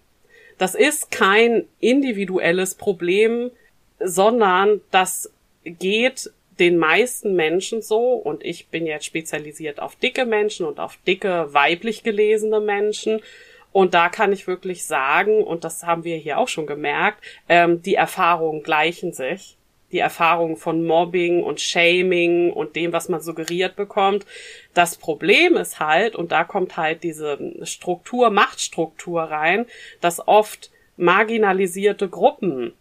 Das 0.58 0.74
ist 0.74 1.12
kein 1.12 1.68
individuelles 1.78 2.74
Problem, 2.74 3.52
sondern 4.00 4.80
das 4.90 5.32
geht 5.64 6.32
den 6.58 6.78
meisten 6.78 7.36
Menschen 7.36 7.80
so, 7.80 8.14
und 8.14 8.44
ich 8.44 8.68
bin 8.68 8.86
jetzt 8.86 9.06
spezialisiert 9.06 9.78
auf 9.78 9.94
dicke 9.94 10.26
Menschen 10.26 10.66
und 10.66 10.80
auf 10.80 10.98
dicke 11.06 11.54
weiblich 11.54 12.02
gelesene 12.02 12.58
Menschen, 12.58 13.20
und 13.70 13.94
da 13.94 14.08
kann 14.08 14.32
ich 14.32 14.48
wirklich 14.48 14.84
sagen, 14.84 15.42
und 15.42 15.62
das 15.62 15.84
haben 15.84 16.02
wir 16.02 16.16
hier 16.16 16.38
auch 16.38 16.48
schon 16.48 16.66
gemerkt, 16.66 17.22
ähm, 17.48 17.82
die 17.82 17.94
Erfahrungen 17.94 18.62
gleichen 18.62 19.12
sich. 19.12 19.56
Die 19.94 20.00
Erfahrungen 20.00 20.56
von 20.56 20.84
Mobbing 20.84 21.42
und 21.42 21.60
Shaming 21.60 22.52
und 22.52 22.76
dem, 22.76 22.92
was 22.92 23.08
man 23.08 23.20
suggeriert 23.20 23.76
bekommt. 23.76 24.26
Das 24.74 24.96
Problem 24.96 25.56
ist 25.56 25.80
halt, 25.80 26.16
und 26.16 26.32
da 26.32 26.44
kommt 26.44 26.76
halt 26.76 27.02
diese 27.02 27.38
Struktur, 27.62 28.30
Machtstruktur 28.30 29.22
rein, 29.22 29.66
dass 30.00 30.26
oft 30.26 30.70
marginalisierte 30.96 32.08
Gruppen 32.08 32.72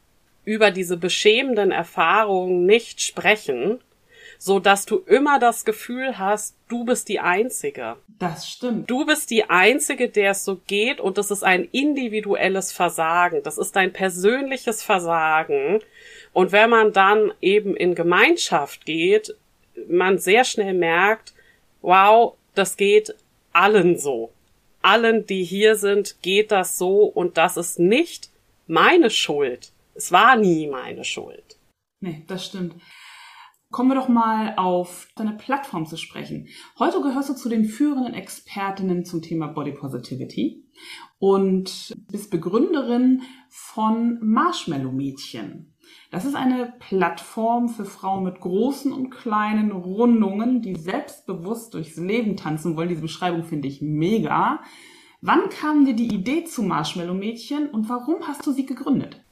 über 0.44 0.72
diese 0.72 0.98
beschämenden 0.98 1.72
Erfahrungen 1.72 2.66
nicht 2.66 3.02
sprechen, 3.02 3.80
so 4.38 4.60
dass 4.60 4.86
du 4.86 4.98
immer 4.98 5.40
das 5.40 5.64
Gefühl 5.64 6.18
hast, 6.18 6.56
du 6.68 6.84
bist 6.84 7.08
die 7.08 7.20
Einzige. 7.20 7.96
Das 8.20 8.50
stimmt. 8.50 8.90
Du 8.90 9.06
bist 9.06 9.30
die 9.30 9.50
Einzige, 9.50 10.10
der 10.10 10.32
es 10.32 10.44
so 10.44 10.60
geht 10.68 11.00
und 11.00 11.18
das 11.18 11.32
ist 11.32 11.44
ein 11.44 11.68
individuelles 11.72 12.72
Versagen. 12.72 13.42
Das 13.44 13.58
ist 13.58 13.78
ein 13.78 13.94
persönliches 13.94 14.84
Versagen. 14.84 15.80
Und 16.34 16.52
wenn 16.52 16.70
man 16.70 16.92
dann 16.94 17.32
eben 17.42 17.76
in 17.76 17.96
Gemeinschaft 17.96 18.86
geht, 18.86 19.36
man 19.88 20.18
sehr 20.18 20.44
schnell 20.44 20.74
merkt, 20.74 21.34
wow, 21.82 22.36
das 22.56 22.76
geht 22.76 23.16
allen 23.52 23.98
so. 23.98 24.32
Allen, 24.82 25.26
die 25.26 25.44
hier 25.44 25.76
sind, 25.76 26.22
geht 26.22 26.52
das 26.52 26.78
so 26.78 27.04
und 27.04 27.38
das 27.38 27.56
ist 27.56 27.80
nicht 27.80 28.30
meine 28.68 29.10
Schuld. 29.10 29.72
Es 29.96 30.12
war 30.12 30.36
nie 30.36 30.68
meine 30.68 31.04
Schuld. 31.04 31.58
Nee, 32.02 32.24
das 32.28 32.48
stimmt. 32.48 32.76
kommen 33.72 33.90
wir 33.90 33.96
doch 33.96 34.08
mal 34.08 34.54
auf 34.58 35.08
deine 35.16 35.34
Plattform 35.34 35.86
zu 35.86 35.98
sprechen. 35.98 36.48
Heute 36.78 37.02
gehörst 37.02 37.30
du 37.30 37.34
zu 37.34 37.50
den 37.50 37.66
führenden 37.66 38.14
Expertinnen 38.14 39.04
zum 39.04 39.22
Thema 39.22 39.48
Body 39.48 39.72
Positivity 39.72 40.64
und 41.18 41.94
bist 42.12 42.30
Begründerin 42.30 43.24
von 43.50 44.20
Marshmallow 44.22 44.92
Mädchen. 44.92 45.73
Das 46.12 46.26
ist 46.26 46.36
eine 46.36 46.74
Plattform 46.80 47.70
für 47.70 47.86
Frauen 47.86 48.24
mit 48.24 48.40
großen 48.40 48.94
und 48.94 49.10
kleinen 49.10 49.72
Rundungen, 49.72 50.62
die 50.62 50.76
selbstbewusst 50.76 51.74
durchs 51.74 51.98
Leben 51.98 52.38
tanzen 52.38 52.76
wollen. 52.76 52.90
Diese 52.90 53.02
Beschreibung 53.02 53.44
finde 53.44 53.68
ich 53.68 53.82
mega. 53.82 54.60
Wann 55.22 55.50
kam 55.50 55.86
dir 55.86 55.96
die 55.96 56.14
Idee 56.14 56.44
zu 56.44 56.64
Marshmallow 56.64 57.14
Mädchen 57.14 57.70
und 57.70 57.90
warum 57.90 58.28
hast 58.28 58.46
du 58.46 58.52
sie 58.52 58.66
gegründet? 58.66 59.23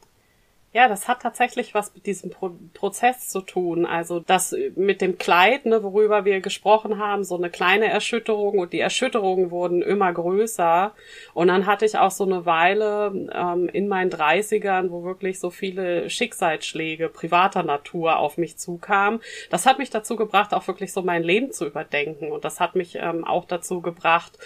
Ja, 0.74 0.88
das 0.88 1.10
hat 1.10 1.22
tatsächlich 1.22 1.74
was 1.74 1.94
mit 1.94 2.06
diesem 2.06 2.30
Pro 2.30 2.52
Prozess 2.74 3.28
zu 3.28 3.42
tun. 3.42 3.86
Also 3.86 4.22
das 4.22 4.56
mit 4.78 5.02
dem 5.02 5.18
Kleid, 5.18 5.66
ne, 5.66 5.84
worüber 5.84 6.24
wir 6.24 6.40
gesprochen 6.40 6.98
haben, 6.98 7.26
so 7.26 7.36
eine 7.36 7.50
kleine 7.50 7.88
Erschütterung 7.88 8.58
und 8.58 8.72
die 8.72 8.80
Erschütterungen 8.80 9.52
wurden 9.52 9.82
immer 9.82 10.14
größer. 10.14 10.94
Und 11.34 11.50
dann 11.50 11.66
hatte 11.66 11.84
ich 11.86 11.98
auch 11.98 12.12
so 12.12 12.24
eine 12.24 12.46
Weile 12.46 13.30
ähm, 13.34 13.68
in 13.68 13.90
meinen 13.90 14.10
Dreißigern, 14.10 14.92
wo 14.92 15.04
wirklich 15.04 15.42
so 15.42 15.50
viele 15.50 16.10
Schicksalsschläge 16.10 17.10
privater 17.10 17.64
Natur 17.64 18.18
auf 18.18 18.38
mich 18.38 18.58
zukamen. 18.58 19.20
Das 19.50 19.66
hat 19.66 19.78
mich 19.78 19.90
dazu 19.90 20.16
gebracht, 20.16 20.54
auch 20.54 20.68
wirklich 20.68 20.94
so 20.94 21.02
mein 21.02 21.24
Leben 21.24 21.52
zu 21.52 21.68
überdenken. 21.68 22.32
Und 22.32 22.46
das 22.46 22.62
hat 22.62 22.78
mich 22.78 22.96
ähm, 22.96 23.26
auch 23.26 23.44
dazu 23.44 23.82
gebracht, 23.82 24.38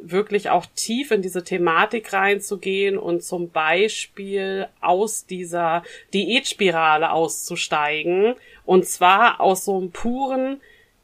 wirklich 0.00 0.50
auch 0.50 0.66
tief 0.74 1.10
in 1.10 1.22
diese 1.22 1.44
Thematik 1.44 2.12
reinzugehen 2.12 2.98
und 2.98 3.22
zum 3.22 3.50
Beispiel 3.50 4.68
aus 4.80 5.26
dieser 5.26 5.82
Diätspirale 6.12 7.10
auszusteigen. 7.10 8.34
Und 8.64 8.86
zwar 8.86 9.40
aus 9.40 9.64
so 9.64 9.76
einem 9.76 9.90
puren, 9.90 10.60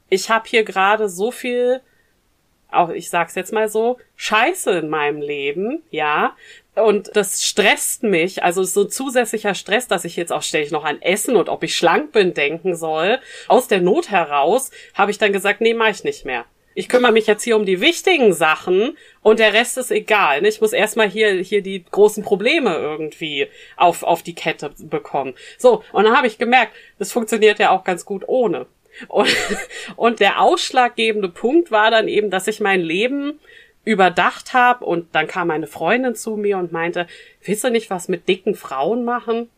ich 0.08 0.30
habe 0.30 0.48
hier 0.48 0.64
gerade 0.64 1.08
so 1.08 1.30
viel, 1.30 1.80
auch 2.70 2.90
ich 2.90 3.10
sag's 3.10 3.34
jetzt 3.34 3.52
mal 3.52 3.68
so, 3.68 3.98
Scheiße 4.16 4.70
in 4.72 4.88
meinem 4.88 5.20
Leben, 5.20 5.82
ja. 5.90 6.36
Und 6.74 7.10
das 7.14 7.44
stresst 7.44 8.02
mich, 8.02 8.42
also 8.42 8.62
so 8.64 8.84
zusätzlicher 8.84 9.54
Stress, 9.54 9.88
dass 9.88 10.04
ich 10.04 10.16
jetzt 10.16 10.32
auch 10.32 10.42
ständig 10.42 10.70
noch 10.70 10.84
an 10.84 11.02
Essen 11.02 11.36
und 11.36 11.48
ob 11.48 11.62
ich 11.62 11.76
schlank 11.76 12.12
bin 12.12 12.32
denken 12.32 12.74
soll. 12.74 13.18
Aus 13.48 13.68
der 13.68 13.80
Not 13.80 14.10
heraus 14.10 14.70
habe 14.94 15.10
ich 15.10 15.18
dann 15.18 15.32
gesagt, 15.32 15.60
nee, 15.60 15.74
mach 15.74 15.88
ich 15.88 16.04
nicht 16.04 16.24
mehr 16.24 16.44
ich 16.74 16.88
kümmere 16.88 17.12
mich 17.12 17.26
jetzt 17.26 17.42
hier 17.42 17.56
um 17.56 17.66
die 17.66 17.80
wichtigen 17.80 18.32
Sachen 18.32 18.96
und 19.22 19.38
der 19.38 19.52
Rest 19.52 19.76
ist 19.76 19.90
egal. 19.90 20.40
Ne? 20.40 20.48
Ich 20.48 20.60
muss 20.60 20.72
erstmal 20.72 21.08
hier, 21.08 21.32
hier 21.40 21.62
die 21.62 21.84
großen 21.84 22.22
Probleme 22.22 22.74
irgendwie 22.76 23.48
auf, 23.76 24.02
auf 24.02 24.22
die 24.22 24.34
Kette 24.34 24.70
bekommen. 24.78 25.34
So, 25.58 25.82
und 25.92 26.04
dann 26.04 26.16
habe 26.16 26.26
ich 26.26 26.38
gemerkt, 26.38 26.72
das 26.98 27.12
funktioniert 27.12 27.58
ja 27.58 27.70
auch 27.70 27.84
ganz 27.84 28.04
gut 28.04 28.24
ohne. 28.26 28.66
Und, 29.08 29.28
und 29.96 30.20
der 30.20 30.40
ausschlaggebende 30.40 31.28
Punkt 31.28 31.70
war 31.70 31.90
dann 31.90 32.08
eben, 32.08 32.30
dass 32.30 32.46
ich 32.46 32.60
mein 32.60 32.80
Leben 32.80 33.40
überdacht 33.84 34.52
habe 34.52 34.84
und 34.84 35.14
dann 35.14 35.26
kam 35.26 35.48
meine 35.48 35.66
Freundin 35.66 36.14
zu 36.14 36.36
mir 36.36 36.58
und 36.58 36.70
meinte, 36.70 37.06
willst 37.42 37.64
du 37.64 37.70
nicht 37.70 37.90
was 37.90 38.08
mit 38.08 38.28
dicken 38.28 38.54
Frauen 38.54 39.04
machen? 39.04 39.48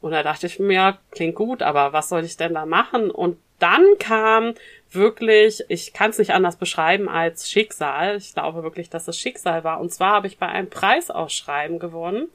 Und 0.00 0.12
da 0.12 0.22
dachte 0.22 0.46
ich 0.46 0.58
mir, 0.58 0.98
klingt 1.10 1.34
gut, 1.34 1.62
aber 1.62 1.92
was 1.92 2.08
soll 2.08 2.24
ich 2.24 2.36
denn 2.36 2.54
da 2.54 2.66
machen? 2.66 3.10
Und 3.10 3.38
dann 3.58 3.84
kam 3.98 4.54
wirklich, 4.94 5.62
ich 5.68 5.92
kann 5.92 6.10
es 6.10 6.18
nicht 6.18 6.32
anders 6.32 6.56
beschreiben 6.56 7.08
als 7.08 7.50
Schicksal. 7.50 8.16
Ich 8.16 8.34
glaube 8.34 8.62
wirklich, 8.62 8.90
dass 8.90 9.08
es 9.08 9.18
Schicksal 9.18 9.64
war. 9.64 9.80
Und 9.80 9.92
zwar 9.92 10.12
habe 10.12 10.26
ich 10.26 10.38
bei 10.38 10.46
einem 10.46 10.70
Preisausschreiben 10.70 11.78
gewonnen 11.78 12.28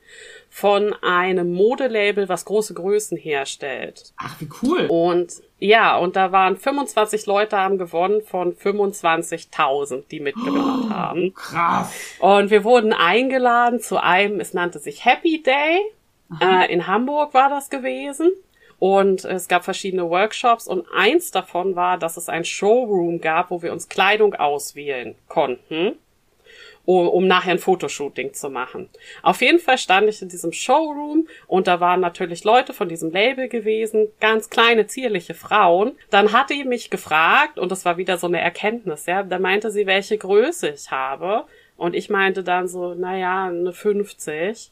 von 0.49 0.93
einem 1.01 1.53
Modelabel, 1.53 2.27
was 2.27 2.45
große 2.45 2.73
Größen 2.73 3.17
herstellt. 3.17 4.13
Ach, 4.17 4.35
wie 4.39 4.49
cool. 4.63 4.87
Und 4.87 5.33
ja, 5.59 5.97
und 5.97 6.15
da 6.15 6.31
waren 6.31 6.57
25 6.57 7.25
Leute 7.25 7.57
haben 7.57 7.77
gewonnen 7.77 8.21
von 8.21 8.55
25.000, 8.55 10.03
die 10.09 10.21
mitgemacht 10.21 10.85
oh, 10.85 10.89
haben. 10.89 11.33
Krass. 11.33 11.93
Und 12.19 12.49
wir 12.49 12.63
wurden 12.63 12.93
eingeladen 12.93 13.79
zu 13.79 14.01
einem, 14.01 14.39
es 14.39 14.53
nannte 14.53 14.79
sich 14.79 15.03
Happy 15.05 15.43
Day. 15.43 15.81
Äh, 16.41 16.71
in 16.71 16.87
Hamburg 16.87 17.33
war 17.33 17.49
das 17.49 17.69
gewesen. 17.69 18.31
Und 18.79 19.25
es 19.25 19.49
gab 19.49 19.65
verschiedene 19.65 20.09
Workshops 20.09 20.65
und 20.67 20.85
eins 20.93 21.31
davon 21.31 21.75
war, 21.75 21.97
dass 21.97 22.15
es 22.15 22.29
ein 22.29 22.45
Showroom 22.45 23.19
gab, 23.19 23.51
wo 23.51 23.61
wir 23.61 23.73
uns 23.73 23.89
Kleidung 23.89 24.35
auswählen 24.35 25.15
konnten, 25.27 25.97
um, 26.85 27.27
nachher 27.27 27.51
ein 27.51 27.59
Fotoshooting 27.59 28.33
zu 28.33 28.49
machen. 28.49 28.89
Auf 29.21 29.41
jeden 29.41 29.59
Fall 29.59 29.77
stand 29.77 30.07
ich 30.07 30.21
in 30.21 30.29
diesem 30.29 30.53
Showroom 30.53 31.27
und 31.45 31.67
da 31.67 31.81
waren 31.81 31.99
natürlich 31.99 32.45
Leute 32.45 32.73
von 32.73 32.87
diesem 32.87 33.11
Label 33.11 33.49
gewesen, 33.49 34.07
ganz 34.21 34.49
kleine, 34.49 34.87
zierliche 34.87 35.33
Frauen. 35.33 35.97
Dann 36.09 36.31
hatte 36.31 36.53
die 36.53 36.63
mich 36.63 36.89
gefragt 36.89 37.59
und 37.59 37.71
das 37.71 37.83
war 37.83 37.97
wieder 37.97 38.17
so 38.17 38.27
eine 38.27 38.39
Erkenntnis, 38.39 39.05
ja, 39.07 39.23
da 39.23 39.39
meinte 39.39 39.71
sie, 39.71 39.87
welche 39.87 40.17
Größe 40.17 40.69
ich 40.69 40.89
habe. 40.89 41.43
Und 41.75 41.95
ich 41.95 42.09
meinte 42.09 42.43
dann 42.43 42.67
so, 42.67 42.93
naja, 42.93 43.45
eine 43.45 43.71
50 43.71 44.71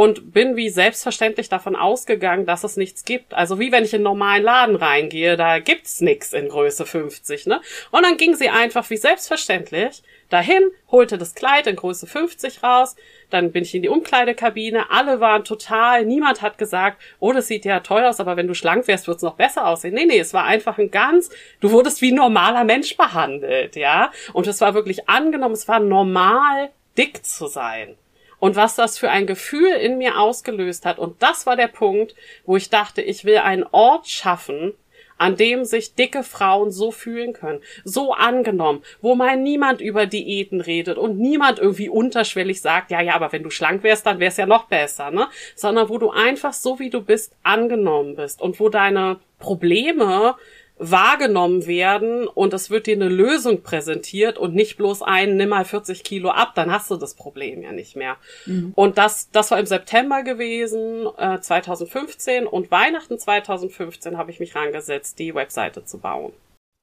und 0.00 0.32
bin 0.32 0.56
wie 0.56 0.70
selbstverständlich 0.70 1.50
davon 1.50 1.76
ausgegangen, 1.76 2.46
dass 2.46 2.64
es 2.64 2.78
nichts 2.78 3.04
gibt. 3.04 3.34
Also 3.34 3.58
wie 3.58 3.70
wenn 3.70 3.84
ich 3.84 3.92
in 3.92 3.98
einen 3.98 4.04
normalen 4.04 4.42
Laden 4.42 4.76
reingehe, 4.76 5.36
da 5.36 5.58
gibt's 5.58 6.00
nix 6.00 6.32
in 6.32 6.48
Größe 6.48 6.86
50, 6.86 7.44
ne? 7.44 7.60
Und 7.90 8.04
dann 8.04 8.16
ging 8.16 8.34
sie 8.34 8.48
einfach 8.48 8.88
wie 8.88 8.96
selbstverständlich 8.96 10.02
dahin, 10.30 10.70
holte 10.90 11.18
das 11.18 11.34
Kleid 11.34 11.66
in 11.66 11.76
Größe 11.76 12.06
50 12.06 12.62
raus, 12.62 12.96
dann 13.28 13.52
bin 13.52 13.62
ich 13.62 13.74
in 13.74 13.82
die 13.82 13.90
Umkleidekabine, 13.90 14.90
alle 14.90 15.20
waren 15.20 15.44
total, 15.44 16.06
niemand 16.06 16.40
hat 16.40 16.56
gesagt, 16.56 16.98
oh, 17.18 17.34
das 17.34 17.48
sieht 17.48 17.66
ja 17.66 17.80
toll 17.80 18.02
aus, 18.02 18.20
aber 18.20 18.38
wenn 18.38 18.48
du 18.48 18.54
schlank 18.54 18.88
wärst, 18.88 19.06
wird's 19.06 19.22
noch 19.22 19.34
besser 19.34 19.66
aussehen. 19.66 19.92
Nee, 19.92 20.06
nee, 20.06 20.18
es 20.18 20.32
war 20.32 20.44
einfach 20.44 20.78
ein 20.78 20.90
ganz, 20.90 21.28
du 21.60 21.72
wurdest 21.72 22.00
wie 22.00 22.10
ein 22.10 22.16
normaler 22.16 22.64
Mensch 22.64 22.96
behandelt, 22.96 23.76
ja? 23.76 24.12
Und 24.32 24.46
es 24.46 24.62
war 24.62 24.72
wirklich 24.72 25.10
angenommen, 25.10 25.52
es 25.52 25.68
war 25.68 25.78
normal, 25.78 26.70
dick 26.96 27.26
zu 27.26 27.48
sein 27.48 27.98
und 28.40 28.56
was 28.56 28.74
das 28.74 28.98
für 28.98 29.10
ein 29.10 29.26
Gefühl 29.26 29.70
in 29.70 29.98
mir 29.98 30.18
ausgelöst 30.18 30.84
hat. 30.86 30.98
Und 30.98 31.22
das 31.22 31.46
war 31.46 31.54
der 31.54 31.68
Punkt, 31.68 32.16
wo 32.44 32.56
ich 32.56 32.70
dachte, 32.70 33.02
ich 33.02 33.24
will 33.24 33.38
einen 33.38 33.64
Ort 33.70 34.08
schaffen, 34.08 34.72
an 35.18 35.36
dem 35.36 35.66
sich 35.66 35.94
dicke 35.94 36.22
Frauen 36.22 36.70
so 36.70 36.90
fühlen 36.90 37.34
können, 37.34 37.60
so 37.84 38.14
angenommen, 38.14 38.82
wo 39.02 39.14
mal 39.14 39.36
niemand 39.36 39.82
über 39.82 40.06
Diäten 40.06 40.62
redet 40.62 40.96
und 40.96 41.18
niemand 41.18 41.58
irgendwie 41.58 41.90
unterschwellig 41.90 42.62
sagt, 42.62 42.90
ja, 42.90 43.02
ja, 43.02 43.14
aber 43.14 43.30
wenn 43.30 43.42
du 43.42 43.50
schlank 43.50 43.82
wärst, 43.82 44.06
dann 44.06 44.18
wär's 44.18 44.38
ja 44.38 44.46
noch 44.46 44.64
besser, 44.64 45.10
ne? 45.10 45.28
Sondern 45.54 45.90
wo 45.90 45.98
du 45.98 46.10
einfach 46.10 46.54
so 46.54 46.78
wie 46.78 46.88
du 46.88 47.02
bist 47.02 47.36
angenommen 47.42 48.16
bist 48.16 48.40
und 48.40 48.58
wo 48.60 48.70
deine 48.70 49.20
Probleme 49.38 50.36
wahrgenommen 50.80 51.66
werden 51.66 52.26
und 52.26 52.54
es 52.54 52.70
wird 52.70 52.86
dir 52.86 52.96
eine 52.96 53.08
Lösung 53.08 53.62
präsentiert 53.62 54.38
und 54.38 54.54
nicht 54.54 54.78
bloß 54.78 55.02
ein, 55.02 55.36
nimm 55.36 55.50
mal 55.50 55.66
40 55.66 56.02
Kilo 56.02 56.30
ab, 56.30 56.52
dann 56.54 56.72
hast 56.72 56.90
du 56.90 56.96
das 56.96 57.14
Problem 57.14 57.62
ja 57.62 57.70
nicht 57.70 57.96
mehr. 57.96 58.16
Mhm. 58.46 58.72
Und 58.74 58.96
das, 58.96 59.30
das 59.30 59.50
war 59.50 59.60
im 59.60 59.66
September 59.66 60.22
gewesen, 60.22 61.06
äh, 61.18 61.38
2015 61.38 62.46
und 62.46 62.70
Weihnachten 62.70 63.18
2015 63.18 64.16
habe 64.16 64.30
ich 64.30 64.40
mich 64.40 64.54
rangesetzt, 64.54 65.18
die 65.18 65.34
Webseite 65.34 65.84
zu 65.84 65.98
bauen. 65.98 66.32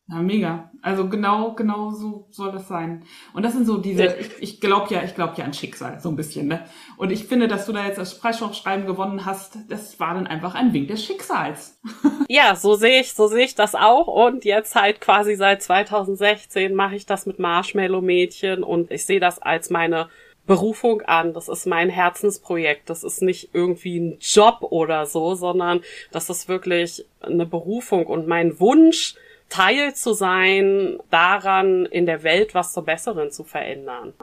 Ja, 0.09 0.21
mega. 0.21 0.71
Also 0.81 1.09
genau, 1.09 1.53
genau 1.53 1.91
so 1.91 2.27
soll 2.31 2.53
das 2.53 2.69
sein. 2.69 3.03
Und 3.33 3.43
das 3.43 3.53
sind 3.53 3.65
so 3.65 3.77
diese, 3.77 4.15
ich, 4.15 4.29
ich 4.39 4.61
glaube 4.61 4.93
ja, 4.93 5.03
ich 5.03 5.15
glaube 5.15 5.33
ja 5.35 5.43
an 5.43 5.53
Schicksal, 5.53 5.99
so 5.99 6.07
ein 6.07 6.15
bisschen, 6.15 6.47
ne? 6.47 6.63
Und 6.95 7.11
ich 7.11 7.25
finde, 7.25 7.49
dass 7.49 7.65
du 7.65 7.73
da 7.73 7.85
jetzt 7.85 7.97
das 7.97 8.17
Preisschreiben 8.17 8.85
gewonnen 8.85 9.25
hast, 9.25 9.57
das 9.67 9.99
war 9.99 10.13
dann 10.13 10.25
einfach 10.25 10.55
ein 10.55 10.71
Wink 10.71 10.87
des 10.87 11.03
Schicksals. 11.03 11.81
ja, 12.29 12.55
so 12.55 12.75
sehe 12.75 13.01
ich, 13.01 13.13
so 13.13 13.27
sehe 13.27 13.43
ich 13.43 13.55
das 13.55 13.75
auch. 13.75 14.07
Und 14.07 14.45
jetzt 14.45 14.75
halt 14.75 15.01
quasi 15.01 15.35
seit 15.35 15.61
2016 15.61 16.73
mache 16.73 16.95
ich 16.95 17.05
das 17.05 17.25
mit 17.25 17.37
Marshmallow 17.37 18.01
Mädchen 18.01 18.63
und 18.63 18.91
ich 18.91 19.05
sehe 19.05 19.19
das 19.19 19.39
als 19.39 19.69
meine 19.69 20.07
Berufung 20.45 21.01
an. 21.01 21.33
Das 21.33 21.49
ist 21.49 21.67
mein 21.67 21.89
Herzensprojekt. 21.89 22.89
Das 22.89 23.03
ist 23.03 23.21
nicht 23.21 23.49
irgendwie 23.51 23.99
ein 23.99 24.17
Job 24.21 24.59
oder 24.61 25.05
so, 25.05 25.35
sondern 25.35 25.81
das 26.11 26.29
ist 26.29 26.47
wirklich 26.47 27.05
eine 27.19 27.45
Berufung 27.45 28.05
und 28.05 28.27
mein 28.27 28.57
Wunsch, 28.61 29.15
Teil 29.49 29.93
zu 29.95 30.13
sein, 30.13 30.97
daran 31.10 31.86
in 31.86 32.05
der 32.05 32.23
Welt 32.23 32.53
was 32.53 32.73
zur 32.73 32.83
Besseren 32.83 33.31
zu 33.31 33.43
verändern. 33.43 34.13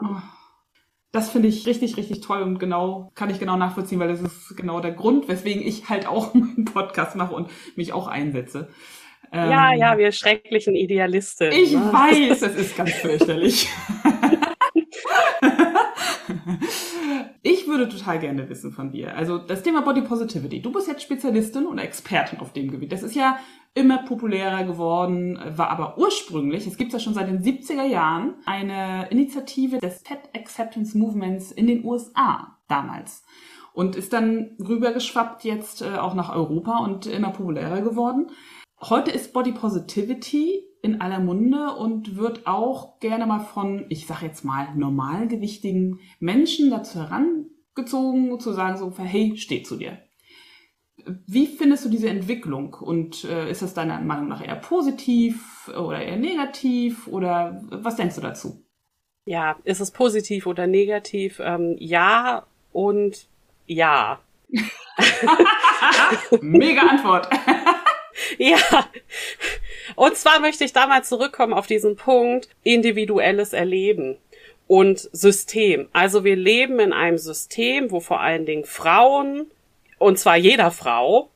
Das 1.11 1.29
finde 1.29 1.47
ich 1.47 1.65
richtig, 1.65 1.95
richtig 1.95 2.21
toll 2.21 2.41
und 2.41 2.59
genau, 2.59 3.11
kann 3.15 3.29
ich 3.29 3.39
genau 3.39 3.55
nachvollziehen, 3.55 3.99
weil 3.99 4.09
das 4.09 4.19
ist 4.19 4.57
genau 4.57 4.81
der 4.81 4.91
Grund, 4.91 5.29
weswegen 5.29 5.65
ich 5.65 5.89
halt 5.89 6.07
auch 6.07 6.33
einen 6.33 6.65
Podcast 6.65 7.15
mache 7.15 7.33
und 7.33 7.49
mich 7.75 7.93
auch 7.93 8.07
einsetze. 8.07 8.67
Ja, 9.33 9.71
ähm, 9.71 9.79
ja, 9.79 9.97
wir 9.97 10.11
schrecklichen 10.11 10.75
Idealisten. 10.75 11.51
Ich 11.51 11.73
ne? 11.73 11.91
weiß, 11.91 12.41
es 12.41 12.55
ist 12.55 12.77
ganz 12.77 12.91
fürchterlich. 12.91 13.67
Ich 17.47 17.67
würde 17.67 17.87
total 17.87 18.17
gerne 18.17 18.49
wissen 18.49 18.71
von 18.71 18.91
dir. 18.91 19.15
Also 19.15 19.37
das 19.37 19.61
Thema 19.61 19.81
Body 19.81 20.01
Positivity. 20.01 20.63
Du 20.63 20.71
bist 20.71 20.87
jetzt 20.87 21.03
Spezialistin 21.03 21.67
und 21.67 21.77
Expertin 21.77 22.39
auf 22.39 22.53
dem 22.53 22.71
Gebiet. 22.71 22.91
Das 22.91 23.03
ist 23.03 23.15
ja 23.15 23.37
immer 23.75 23.99
populärer 23.99 24.63
geworden, 24.63 25.37
war 25.45 25.69
aber 25.69 25.97
ursprünglich, 25.97 26.65
es 26.65 26.77
gibt 26.77 26.93
ja 26.93 26.99
schon 26.99 27.13
seit 27.13 27.27
den 27.27 27.43
70er 27.43 27.83
Jahren, 27.83 28.35
eine 28.45 29.09
Initiative 29.11 29.79
des 29.79 30.01
Fat 30.07 30.29
Acceptance 30.33 30.97
Movements 30.97 31.51
in 31.51 31.67
den 31.67 31.85
USA 31.85 32.57
damals. 32.69 33.23
Und 33.73 33.97
ist 33.97 34.13
dann 34.13 34.55
rübergeschwappt 34.57 35.43
jetzt 35.43 35.81
äh, 35.81 35.97
auch 35.97 36.15
nach 36.15 36.33
Europa 36.33 36.77
und 36.77 37.05
immer 37.05 37.31
populärer 37.31 37.81
geworden. 37.81 38.31
Heute 38.81 39.11
ist 39.11 39.33
Body 39.33 39.51
Positivity 39.51 40.63
in 40.81 41.01
aller 41.01 41.19
Munde 41.19 41.75
und 41.75 42.15
wird 42.15 42.47
auch 42.47 42.99
gerne 42.99 43.25
mal 43.25 43.39
von, 43.39 43.85
ich 43.89 44.07
sag 44.07 44.21
jetzt 44.21 44.45
mal, 44.45 44.73
normalgewichtigen 44.75 45.99
Menschen 46.19 46.69
dazu 46.69 46.99
herangezogen, 46.99 48.39
zu 48.39 48.53
sagen 48.53 48.77
so, 48.77 48.93
hey, 48.97 49.33
steh 49.35 49.63
zu 49.63 49.75
dir. 49.75 49.97
Wie 51.27 51.47
findest 51.47 51.85
du 51.85 51.89
diese 51.89 52.09
Entwicklung? 52.09 52.73
Und 52.73 53.25
äh, 53.25 53.49
ist 53.49 53.61
das 53.61 53.73
deiner 53.73 53.99
Meinung 53.99 54.27
nach 54.27 54.43
eher 54.43 54.55
positiv 54.55 55.67
oder 55.69 56.01
eher 56.01 56.17
negativ? 56.17 57.07
Oder 57.07 57.61
was 57.69 57.97
denkst 57.97 58.15
du 58.15 58.21
dazu? 58.21 58.63
Ja, 59.25 59.57
ist 59.63 59.81
es 59.81 59.91
positiv 59.91 60.45
oder 60.47 60.67
negativ? 60.67 61.39
Ähm, 61.43 61.75
ja 61.79 62.45
und 62.71 63.27
ja. 63.65 64.19
Mega 66.41 66.81
Antwort. 66.81 67.27
ja. 68.37 68.57
Und 69.95 70.15
zwar 70.15 70.39
möchte 70.39 70.63
ich 70.63 70.73
da 70.73 70.87
mal 70.87 71.03
zurückkommen 71.03 71.53
auf 71.53 71.67
diesen 71.67 71.95
Punkt 71.95 72.49
individuelles 72.63 73.53
Erleben 73.53 74.17
und 74.67 74.99
System. 75.11 75.87
Also 75.93 76.23
wir 76.23 76.35
leben 76.35 76.79
in 76.79 76.93
einem 76.93 77.17
System, 77.17 77.91
wo 77.91 77.99
vor 77.99 78.21
allen 78.21 78.45
Dingen 78.45 78.65
Frauen 78.65 79.51
und 79.97 80.19
zwar 80.19 80.37
jeder 80.37 80.71
Frau, 80.71 81.29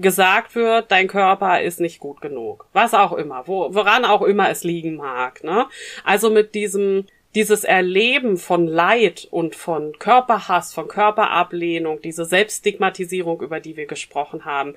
gesagt 0.00 0.54
wird, 0.54 0.90
dein 0.90 1.08
Körper 1.08 1.60
ist 1.60 1.80
nicht 1.80 2.00
gut 2.00 2.20
genug. 2.20 2.66
Was 2.72 2.94
auch 2.94 3.12
immer, 3.12 3.46
wo, 3.46 3.74
woran 3.74 4.04
auch 4.04 4.22
immer 4.22 4.50
es 4.50 4.64
liegen 4.64 4.96
mag. 4.96 5.44
Ne? 5.44 5.66
Also 6.04 6.30
mit 6.30 6.54
diesem, 6.54 7.06
dieses 7.34 7.64
Erleben 7.64 8.36
von 8.36 8.66
Leid 8.66 9.28
und 9.30 9.54
von 9.54 9.98
Körperhass, 9.98 10.72
von 10.72 10.88
Körperablehnung, 10.88 12.00
diese 12.00 12.24
Selbststigmatisierung, 12.24 13.40
über 13.42 13.60
die 13.60 13.76
wir 13.76 13.86
gesprochen 13.86 14.44
haben, 14.44 14.74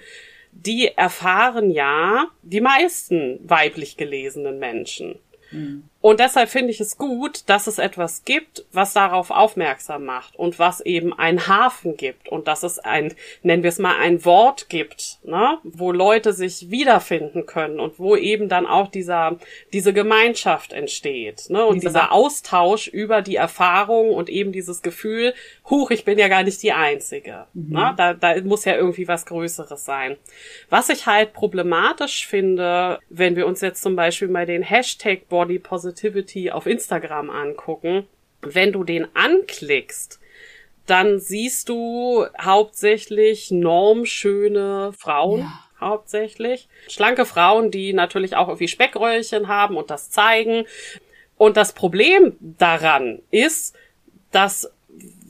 die 0.52 0.90
erfahren 0.96 1.72
ja 1.72 2.28
die 2.44 2.62
meisten 2.62 3.40
weiblich 3.44 3.98
gelesenen 3.98 4.60
Menschen. 4.60 5.20
Mhm. 5.52 5.84
Und 6.04 6.20
deshalb 6.20 6.50
finde 6.50 6.72
ich 6.72 6.82
es 6.82 6.98
gut, 6.98 7.44
dass 7.48 7.66
es 7.66 7.80
etwas 7.80 8.26
gibt, 8.26 8.66
was 8.74 8.92
darauf 8.92 9.32
aufmerksam 9.32 10.04
macht 10.04 10.36
und 10.36 10.60
was 10.60 10.82
eben 10.82 11.18
ein 11.18 11.48
Hafen 11.48 11.96
gibt 11.96 12.28
und 12.28 12.50
dass 12.50 12.64
es 12.64 12.78
ein, 12.78 13.14
nennen 13.42 13.64
wir 13.64 13.70
es 13.70 13.80
mal, 13.80 13.96
ein 13.96 14.26
Wort 14.26 14.68
gibt, 14.68 15.20
ne, 15.24 15.60
wo 15.64 15.94
Leute 15.94 16.34
sich 16.34 16.70
wiederfinden 16.70 17.46
können 17.46 17.80
und 17.80 18.00
wo 18.00 18.18
eben 18.18 18.50
dann 18.50 18.66
auch 18.66 18.90
dieser, 18.90 19.38
diese 19.72 19.94
Gemeinschaft 19.94 20.74
entsteht, 20.74 21.50
ne, 21.50 21.66
und 21.66 21.84
dieser 21.84 22.12
Austausch 22.12 22.90
über 22.90 23.22
die 23.22 23.38
Erfahrung 23.38 24.14
und 24.14 24.28
eben 24.28 24.52
dieses 24.52 24.82
Gefühl, 24.82 25.34
huch, 25.70 25.90
ich 25.90 26.04
bin 26.04 26.20
ja 26.20 26.28
gar 26.28 26.44
nicht 26.44 26.62
die 26.64 26.74
Einzige, 26.74 27.48
mhm. 27.54 27.76
ne, 27.76 27.94
da, 27.96 28.14
da 28.14 28.42
muss 28.42 28.66
ja 28.66 28.76
irgendwie 28.76 29.08
was 29.08 29.26
Größeres 29.26 29.86
sein. 29.86 30.18
Was 30.70 30.90
ich 30.90 31.06
halt 31.06 31.32
problematisch 31.32 32.28
finde, 32.28 33.00
wenn 33.10 33.38
wir 33.38 33.48
uns 33.48 33.62
jetzt 33.62 33.82
zum 33.82 33.96
Beispiel 33.96 34.28
mal 34.28 34.46
den 34.46 34.64
Hashtag 34.64 35.30
Body 35.30 35.60
Positive 35.60 35.93
Positivity 35.94 36.52
auf 36.52 36.66
Instagram 36.66 37.30
angucken, 37.30 38.08
wenn 38.42 38.72
du 38.72 38.84
den 38.84 39.08
anklickst, 39.16 40.20
dann 40.86 41.20
siehst 41.20 41.70
du 41.70 42.26
hauptsächlich 42.42 43.52
normschöne 43.52 44.92
Frauen. 44.98 45.42
Ja. 45.42 45.60
Hauptsächlich. 45.80 46.70
Schlanke 46.88 47.26
Frauen, 47.26 47.70
die 47.70 47.92
natürlich 47.92 48.38
auch 48.38 48.48
irgendwie 48.48 48.70
Speckröllchen 48.70 49.50
haben 49.50 49.76
und 49.76 49.90
das 49.90 50.10
zeigen. 50.10 50.66
Und 51.38 51.58
das 51.58 51.74
Problem 51.74 52.38
daran 52.40 53.22
ist, 53.32 53.76
dass 54.32 54.72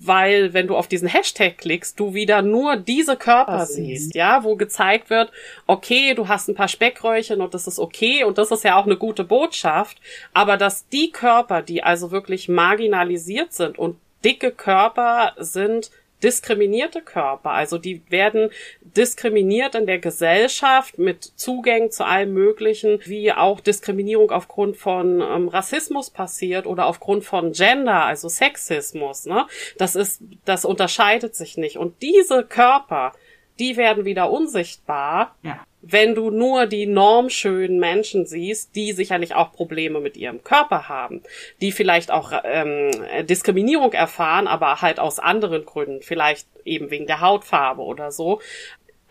weil 0.05 0.53
wenn 0.53 0.67
du 0.67 0.75
auf 0.75 0.87
diesen 0.87 1.07
Hashtag 1.07 1.57
klickst, 1.57 1.99
du 1.99 2.13
wieder 2.13 2.41
nur 2.41 2.75
diese 2.75 3.15
Körper 3.15 3.59
das 3.59 3.73
siehst, 3.73 4.15
ja, 4.15 4.43
wo 4.43 4.55
gezeigt 4.55 5.09
wird, 5.09 5.31
okay, 5.67 6.13
du 6.13 6.27
hast 6.27 6.49
ein 6.49 6.55
paar 6.55 6.67
Speckröllchen 6.67 7.41
und 7.41 7.53
das 7.53 7.67
ist 7.67 7.79
okay 7.79 8.23
und 8.23 8.37
das 8.37 8.51
ist 8.51 8.63
ja 8.63 8.75
auch 8.77 8.85
eine 8.85 8.97
gute 8.97 9.23
Botschaft, 9.23 9.97
aber 10.33 10.57
dass 10.57 10.87
die 10.89 11.11
Körper, 11.11 11.61
die 11.61 11.83
also 11.83 12.11
wirklich 12.11 12.49
marginalisiert 12.49 13.53
sind 13.53 13.77
und 13.77 13.97
dicke 14.23 14.51
Körper 14.51 15.33
sind 15.37 15.91
diskriminierte 16.23 17.01
Körper. 17.01 17.51
Also 17.51 17.77
die 17.77 18.01
werden 18.09 18.49
diskriminiert 18.81 19.75
in 19.75 19.85
der 19.85 19.99
Gesellschaft 19.99 20.97
mit 20.97 21.23
Zugängen 21.23 21.91
zu 21.91 22.05
allem 22.05 22.33
Möglichen, 22.33 22.99
wie 23.05 23.31
auch 23.31 23.59
Diskriminierung 23.59 24.31
aufgrund 24.31 24.77
von 24.77 25.21
ähm, 25.21 25.47
Rassismus 25.47 26.09
passiert 26.09 26.65
oder 26.65 26.85
aufgrund 26.85 27.25
von 27.25 27.51
Gender, 27.51 28.05
also 28.05 28.29
Sexismus. 28.29 29.25
Ne? 29.25 29.45
Das 29.77 29.95
ist, 29.95 30.21
das 30.45 30.65
unterscheidet 30.65 31.35
sich 31.35 31.57
nicht. 31.57 31.77
Und 31.77 32.01
diese 32.01 32.43
Körper, 32.43 33.13
die 33.59 33.77
werden 33.77 34.05
wieder 34.05 34.31
unsichtbar. 34.31 35.35
Ja 35.43 35.59
wenn 35.85 36.15
du 36.15 36.31
nur 36.31 36.65
die 36.65 36.85
normschönen 36.85 37.77
Menschen 37.77 38.25
siehst, 38.25 38.75
die 38.75 38.93
sicherlich 38.93 39.35
auch 39.35 39.51
Probleme 39.51 39.99
mit 39.99 40.15
ihrem 40.15 40.41
Körper 40.41 40.87
haben, 40.87 41.21
die 41.59 41.73
vielleicht 41.73 42.09
auch 42.09 42.31
ähm, 42.45 42.91
Diskriminierung 43.27 43.91
erfahren, 43.91 44.47
aber 44.47 44.81
halt 44.81 44.99
aus 44.99 45.19
anderen 45.19 45.65
Gründen, 45.65 46.01
vielleicht 46.01 46.47
eben 46.63 46.89
wegen 46.89 47.05
der 47.05 47.19
Hautfarbe 47.19 47.81
oder 47.81 48.11
so, 48.11 48.39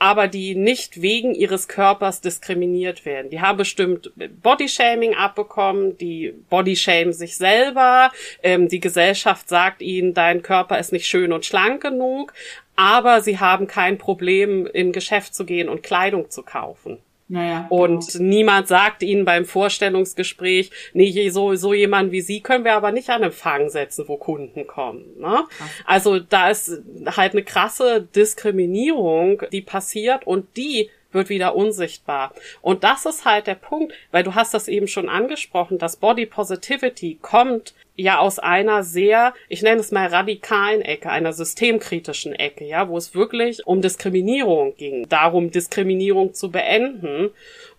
aber 0.02 0.26
die 0.26 0.56
nicht 0.56 1.00
wegen 1.00 1.32
ihres 1.32 1.68
Körpers 1.68 2.20
diskriminiert 2.20 3.04
werden. 3.04 3.30
Die 3.30 3.40
haben 3.40 3.56
bestimmt 3.56 4.10
Bodyshaming 4.42 5.14
abbekommen, 5.14 5.96
die 5.96 6.34
Bodyshamen 6.50 7.12
sich 7.12 7.36
selber, 7.36 8.10
ähm, 8.42 8.66
die 8.66 8.80
Gesellschaft 8.80 9.48
sagt 9.48 9.80
ihnen, 9.80 10.12
dein 10.12 10.42
Körper 10.42 10.80
ist 10.80 10.90
nicht 10.90 11.06
schön 11.06 11.32
und 11.32 11.46
schlank 11.46 11.82
genug, 11.82 12.32
aber 12.74 13.20
sie 13.20 13.38
haben 13.38 13.68
kein 13.68 13.96
Problem, 13.96 14.66
in 14.66 14.90
Geschäft 14.90 15.36
zu 15.36 15.44
gehen 15.46 15.68
und 15.68 15.84
Kleidung 15.84 16.30
zu 16.30 16.42
kaufen. 16.42 16.98
Naja, 17.28 17.66
und 17.70 18.12
genau. 18.12 18.24
niemand 18.24 18.68
sagt 18.68 19.02
ihnen 19.02 19.24
beim 19.24 19.44
Vorstellungsgespräch, 19.44 20.70
nee, 20.92 21.30
so, 21.30 21.54
so 21.54 21.72
jemand 21.72 22.12
wie 22.12 22.20
Sie 22.20 22.40
können 22.42 22.64
wir 22.64 22.74
aber 22.74 22.92
nicht 22.92 23.08
an 23.08 23.22
Empfang 23.22 23.70
setzen, 23.70 24.06
wo 24.06 24.16
Kunden 24.18 24.66
kommen. 24.66 25.04
Ne? 25.18 25.44
Also 25.86 26.18
da 26.18 26.50
ist 26.50 26.82
halt 27.06 27.32
eine 27.32 27.42
krasse 27.42 28.02
Diskriminierung, 28.14 29.42
die 29.50 29.62
passiert 29.62 30.26
und 30.26 30.56
die 30.56 30.90
wird 31.12 31.28
wieder 31.28 31.54
unsichtbar. 31.54 32.32
Und 32.60 32.84
das 32.84 33.06
ist 33.06 33.24
halt 33.24 33.46
der 33.46 33.54
Punkt, 33.54 33.92
weil 34.10 34.22
du 34.22 34.34
hast 34.34 34.54
das 34.54 34.68
eben 34.68 34.88
schon 34.88 35.08
angesprochen, 35.08 35.78
dass 35.78 35.96
Body 35.96 36.26
Positivity 36.26 37.18
kommt 37.20 37.74
ja 37.94 38.18
aus 38.18 38.38
einer 38.38 38.82
sehr, 38.82 39.34
ich 39.48 39.62
nenne 39.62 39.80
es 39.80 39.90
mal 39.90 40.06
radikalen 40.06 40.80
Ecke, 40.80 41.10
einer 41.10 41.32
systemkritischen 41.32 42.34
Ecke, 42.34 42.64
ja, 42.64 42.88
wo 42.88 42.96
es 42.96 43.14
wirklich 43.14 43.66
um 43.66 43.82
Diskriminierung 43.82 44.74
ging, 44.76 45.08
darum 45.08 45.50
Diskriminierung 45.50 46.34
zu 46.34 46.50
beenden. 46.50 47.30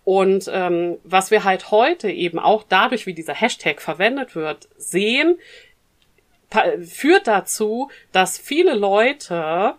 Und 0.04 0.50
ähm, 0.52 0.98
was 1.02 1.30
wir 1.30 1.44
halt 1.44 1.70
heute 1.70 2.10
eben 2.10 2.38
auch 2.38 2.64
dadurch, 2.68 3.06
wie 3.06 3.14
dieser 3.14 3.34
Hashtag 3.34 3.80
verwendet 3.80 4.36
wird, 4.36 4.68
sehen, 4.76 5.38
führt 6.82 7.26
dazu, 7.26 7.90
dass 8.12 8.38
viele 8.38 8.74
Leute 8.74 9.74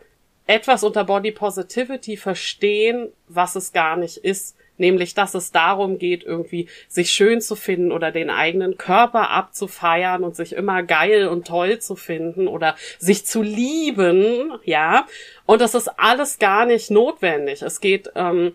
etwas 0.47 0.84
unter 0.84 1.03
Body 1.03 1.31
Positivity 1.31 2.17
verstehen, 2.17 3.12
was 3.27 3.55
es 3.55 3.73
gar 3.73 3.97
nicht 3.97 4.17
ist. 4.17 4.55
Nämlich, 4.77 5.13
dass 5.13 5.36
es 5.36 5.53
darum 5.53 5.99
geht, 5.99 6.23
irgendwie 6.23 6.67
sich 6.89 7.12
schön 7.12 7.39
zu 7.39 7.55
finden 7.55 7.93
oder 7.93 8.12
den 8.12 8.29
eigenen 8.29 8.77
Körper 8.77 9.29
abzufeiern 9.29 10.23
und 10.23 10.36
sich 10.36 10.51
immer 10.51 10.84
geil 10.84 11.29
und 11.29 11.47
toll 11.47 11.79
zu 11.79 11.95
finden 11.95 12.49
oder 12.49 12.75
sich 12.99 13.25
zu 13.25 13.41
lieben, 13.41 14.51
ja. 14.65 15.08
Und 15.45 15.62
das 15.62 15.75
ist 15.75 15.88
alles 15.97 16.39
gar 16.39 16.65
nicht 16.65 16.91
notwendig. 16.91 17.62
Es 17.62 17.79
geht, 17.79 18.12
ähm, 18.15 18.53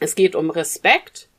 es 0.00 0.16
geht 0.16 0.34
um 0.34 0.50
Respekt, 0.50 1.29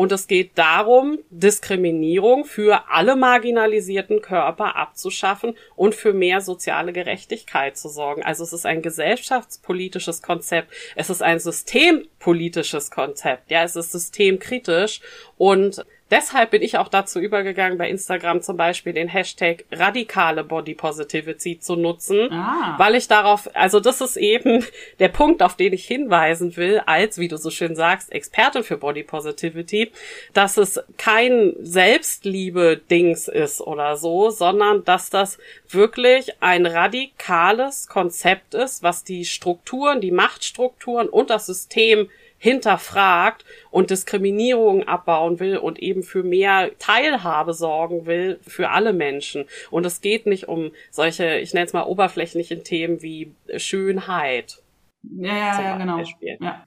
und 0.00 0.12
es 0.12 0.28
geht 0.28 0.52
darum, 0.56 1.18
Diskriminierung 1.28 2.46
für 2.46 2.88
alle 2.88 3.16
marginalisierten 3.16 4.22
Körper 4.22 4.74
abzuschaffen 4.74 5.58
und 5.76 5.94
für 5.94 6.14
mehr 6.14 6.40
soziale 6.40 6.94
Gerechtigkeit 6.94 7.76
zu 7.76 7.90
sorgen. 7.90 8.22
Also 8.22 8.42
es 8.42 8.54
ist 8.54 8.64
ein 8.64 8.80
gesellschaftspolitisches 8.80 10.22
Konzept. 10.22 10.72
Es 10.96 11.10
ist 11.10 11.22
ein 11.22 11.38
systempolitisches 11.38 12.90
Konzept. 12.90 13.50
Ja, 13.50 13.62
es 13.62 13.76
ist 13.76 13.92
systemkritisch 13.92 15.02
und 15.36 15.84
Deshalb 16.10 16.50
bin 16.50 16.62
ich 16.62 16.76
auch 16.76 16.88
dazu 16.88 17.20
übergegangen, 17.20 17.78
bei 17.78 17.88
Instagram 17.88 18.42
zum 18.42 18.56
Beispiel 18.56 18.92
den 18.92 19.08
Hashtag 19.08 19.64
radikale 19.70 20.42
Body 20.42 20.74
Positivity 20.74 21.60
zu 21.60 21.76
nutzen, 21.76 22.32
ah. 22.32 22.74
weil 22.78 22.96
ich 22.96 23.06
darauf, 23.06 23.48
also 23.54 23.78
das 23.78 24.00
ist 24.00 24.16
eben 24.16 24.64
der 24.98 25.08
Punkt, 25.08 25.42
auf 25.42 25.56
den 25.56 25.72
ich 25.72 25.86
hinweisen 25.86 26.56
will, 26.56 26.82
als, 26.84 27.18
wie 27.18 27.28
du 27.28 27.36
so 27.36 27.50
schön 27.50 27.76
sagst, 27.76 28.10
Experte 28.12 28.64
für 28.64 28.76
Body 28.76 29.04
Positivity, 29.04 29.92
dass 30.32 30.56
es 30.56 30.80
kein 30.96 31.54
Selbstliebe-Dings 31.60 33.28
ist 33.28 33.60
oder 33.60 33.96
so, 33.96 34.30
sondern 34.30 34.84
dass 34.84 35.10
das 35.10 35.38
wirklich 35.68 36.42
ein 36.42 36.66
radikales 36.66 37.86
Konzept 37.86 38.54
ist, 38.54 38.82
was 38.82 39.04
die 39.04 39.24
Strukturen, 39.24 40.00
die 40.00 40.10
Machtstrukturen 40.10 41.08
und 41.08 41.30
das 41.30 41.46
System 41.46 42.08
hinterfragt 42.40 43.44
und 43.70 43.90
Diskriminierung 43.90 44.88
abbauen 44.88 45.38
will 45.40 45.58
und 45.58 45.78
eben 45.78 46.02
für 46.02 46.22
mehr 46.22 46.70
Teilhabe 46.78 47.52
sorgen 47.52 48.06
will 48.06 48.40
für 48.40 48.70
alle 48.70 48.94
Menschen. 48.94 49.44
Und 49.70 49.84
es 49.84 50.00
geht 50.00 50.24
nicht 50.24 50.48
um 50.48 50.72
solche, 50.90 51.36
ich 51.36 51.52
nenne 51.52 51.66
es 51.66 51.74
mal 51.74 51.84
oberflächlichen 51.84 52.64
Themen 52.64 53.02
wie 53.02 53.32
Schönheit. 53.58 54.62
Ja, 55.02 55.36
ja, 55.36 55.62
ja 55.62 55.76
genau. 55.76 56.02
Ja. 56.40 56.66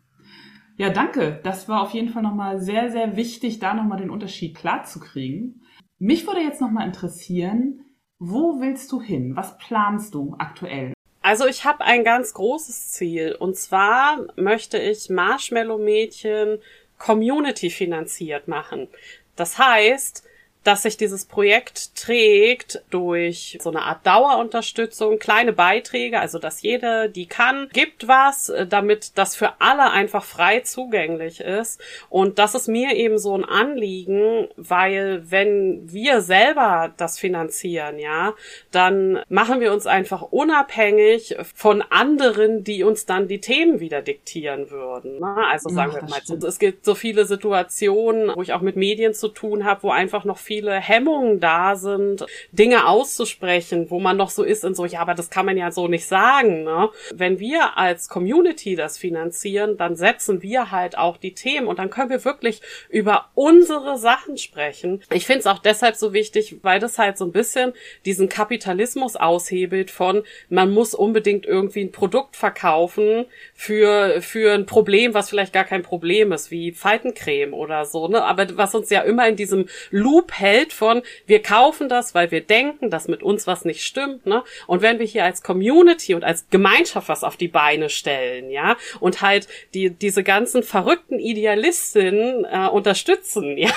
Ja, 0.78 0.90
danke. 0.90 1.40
Das 1.44 1.68
war 1.68 1.82
auf 1.82 1.92
jeden 1.92 2.10
Fall 2.10 2.24
nochmal 2.24 2.60
sehr, 2.60 2.92
sehr 2.92 3.16
wichtig, 3.16 3.60
da 3.60 3.74
nochmal 3.74 4.00
den 4.00 4.12
Unterschied 4.12 4.56
klar 4.56 4.84
zu 4.84 5.00
kriegen. 5.00 5.62
Mich 5.98 6.28
würde 6.28 6.42
jetzt 6.42 6.62
nochmal 6.62 6.86
interessieren, 6.86 7.82
wo 8.20 8.60
willst 8.60 8.92
du 8.92 9.02
hin? 9.02 9.36
Was 9.36 9.58
planst 9.58 10.14
du 10.14 10.36
aktuell? 10.38 10.94
Also 11.24 11.48
ich 11.48 11.64
habe 11.64 11.86
ein 11.86 12.04
ganz 12.04 12.34
großes 12.34 12.92
Ziel 12.92 13.34
und 13.34 13.56
zwar 13.56 14.28
möchte 14.36 14.78
ich 14.78 15.10
Marshmallow 15.10 15.78
Mädchen 15.78 16.60
Community 16.98 17.70
finanziert 17.70 18.50
machen. 18.50 18.90
Das 19.38 19.58
heißt, 19.58 20.24
dass 20.64 20.84
sich 20.84 20.98
dieses 20.98 21.26
Projekt 21.26 21.96
trägt 21.96 22.82
durch 22.90 23.58
so 23.62 23.70
eine 23.70 23.82
Art 23.82 24.06
Dauerunterstützung, 24.06 25.20
kleine 25.20 25.54
Beiträge, 25.54 26.20
also 26.20 26.40
dass 26.40 26.62
jede, 26.62 27.10
die 27.10 27.26
kann, 27.26 27.70
gibt 27.74 28.08
was, 28.08 28.50
äh, 28.50 28.66
damit 28.66 29.18
das 29.18 29.36
für 29.36 29.60
alle 29.60 29.92
einfach 29.92 30.24
frei 30.24 30.62
zugänglich 30.62 31.42
ist. 31.42 31.82
Und 32.10 32.40
das 32.40 32.56
ist 32.56 32.68
mir 32.68 32.96
eben 32.96 33.18
so 33.18 33.36
ein 33.36 33.44
Anliegen, 33.44 34.48
weil 34.56 35.24
wenn 35.30 35.92
wir 35.92 36.22
selber 36.22 36.94
das 36.98 37.20
finanzieren, 37.20 38.00
ja, 38.00 38.34
dann 38.72 39.22
machen 39.30 39.60
wir 39.60 39.74
uns 39.74 39.86
einfach 39.86 40.22
unabhängig 40.22 41.36
von 41.54 41.82
anderen, 41.82 42.64
die 42.64 42.84
uns 42.84 43.06
dann 43.06 43.28
die 43.28 43.42
Themen 43.42 43.80
wieder 43.80 44.02
diktieren 44.02 44.70
würden. 44.70 45.20
Ne? 45.20 45.36
Also 45.52 45.70
sagen 45.70 45.92
Ach, 45.96 46.02
wir 46.02 46.10
mal, 46.10 46.22
stimmt. 46.22 46.44
es 46.44 46.60
gibt 46.60 46.86
so 46.86 46.96
viele 46.96 47.26
Situationen, 47.26 48.32
wo 48.36 48.42
ich 48.42 48.54
auch 48.54 48.62
mit 48.62 48.76
Medien 48.76 49.14
zu 49.14 49.28
tun 49.28 49.66
habe, 49.66 49.84
wo 49.84 49.92
einfach 49.92 50.24
noch 50.24 50.38
viel 50.38 50.53
viele 50.54 50.76
Hemmungen 50.76 51.40
da 51.40 51.76
sind, 51.76 52.28
Dinge 52.52 52.88
auszusprechen, 52.88 53.90
wo 53.90 54.00
man 54.00 54.18
noch 54.18 54.30
so 54.30 54.44
ist 54.44 54.64
in 54.64 54.76
so, 54.76 54.86
ja, 54.86 55.00
aber 55.00 55.16
das 55.16 55.32
kann 55.32 55.48
man 55.48 55.58
ja 55.58 55.72
so 55.72 55.88
nicht 55.88 56.06
sagen. 56.06 56.64
Ne? 56.64 56.90
Wenn 57.12 57.40
wir 57.40 57.76
als 57.76 58.08
Community 58.08 58.76
das 58.76 59.00
finanzieren, 59.00 59.78
dann 59.78 59.96
setzen 59.96 60.44
wir 60.44 60.70
halt 60.70 60.96
auch 60.96 61.18
die 61.18 61.34
Themen 61.34 61.66
und 61.66 61.80
dann 61.80 61.90
können 61.90 62.12
wir 62.12 62.24
wirklich 62.24 62.62
über 62.90 63.30
unsere 63.34 63.98
Sachen 63.98 64.38
sprechen. 64.38 65.02
Ich 65.12 65.26
finde 65.26 65.40
es 65.40 65.48
auch 65.48 65.58
deshalb 65.58 65.96
so 65.96 66.14
wichtig, 66.14 66.58
weil 66.62 66.80
das 66.80 67.00
halt 67.00 67.18
so 67.18 67.26
ein 67.26 67.32
bisschen 67.32 67.74
diesen 68.06 68.30
Kapitalismus 68.30 69.16
aushebelt 69.16 69.90
von, 69.90 70.24
man 70.50 70.72
muss 70.72 70.94
unbedingt 70.94 71.48
irgendwie 71.48 71.82
ein 71.82 71.92
Produkt 71.92 72.36
verkaufen 72.36 73.26
für, 73.56 74.22
für 74.22 74.54
ein 74.54 74.68
Problem, 74.68 75.16
was 75.16 75.32
vielleicht 75.32 75.54
gar 75.54 75.66
kein 75.66 75.82
Problem 75.82 76.32
ist, 76.32 76.52
wie 76.52 76.74
Faltencreme 76.74 77.54
oder 77.54 77.86
so, 77.86 78.08
ne? 78.08 78.24
Aber 78.24 78.56
was 78.56 78.76
uns 78.76 78.92
ja 78.92 79.02
immer 79.02 79.28
in 79.28 79.36
diesem 79.36 79.66
Loop 79.90 80.32
hält 80.44 80.74
von, 80.74 81.02
wir 81.26 81.42
kaufen 81.42 81.88
das, 81.88 82.14
weil 82.14 82.30
wir 82.30 82.42
denken, 82.42 82.90
dass 82.90 83.08
mit 83.08 83.24
uns 83.24 83.48
was 83.48 83.64
nicht 83.64 83.84
stimmt, 83.84 84.26
ne? 84.26 84.44
Und 84.68 84.82
wenn 84.82 85.00
wir 85.00 85.06
hier 85.06 85.24
als 85.24 85.42
Community 85.42 86.14
und 86.14 86.24
als 86.24 86.50
Gemeinschaft 86.50 87.08
was 87.08 87.24
auf 87.24 87.38
die 87.38 87.48
Beine 87.48 87.90
stellen, 87.90 88.52
ja, 88.52 88.76
und 89.00 89.22
halt 89.22 89.48
die, 89.74 89.90
diese 89.90 90.24
ganzen 90.24 90.62
verrückten 90.62 91.18
Idealistinnen 91.18 92.46
äh, 92.46 92.68
unterstützen, 92.68 93.58
ja, 93.58 93.72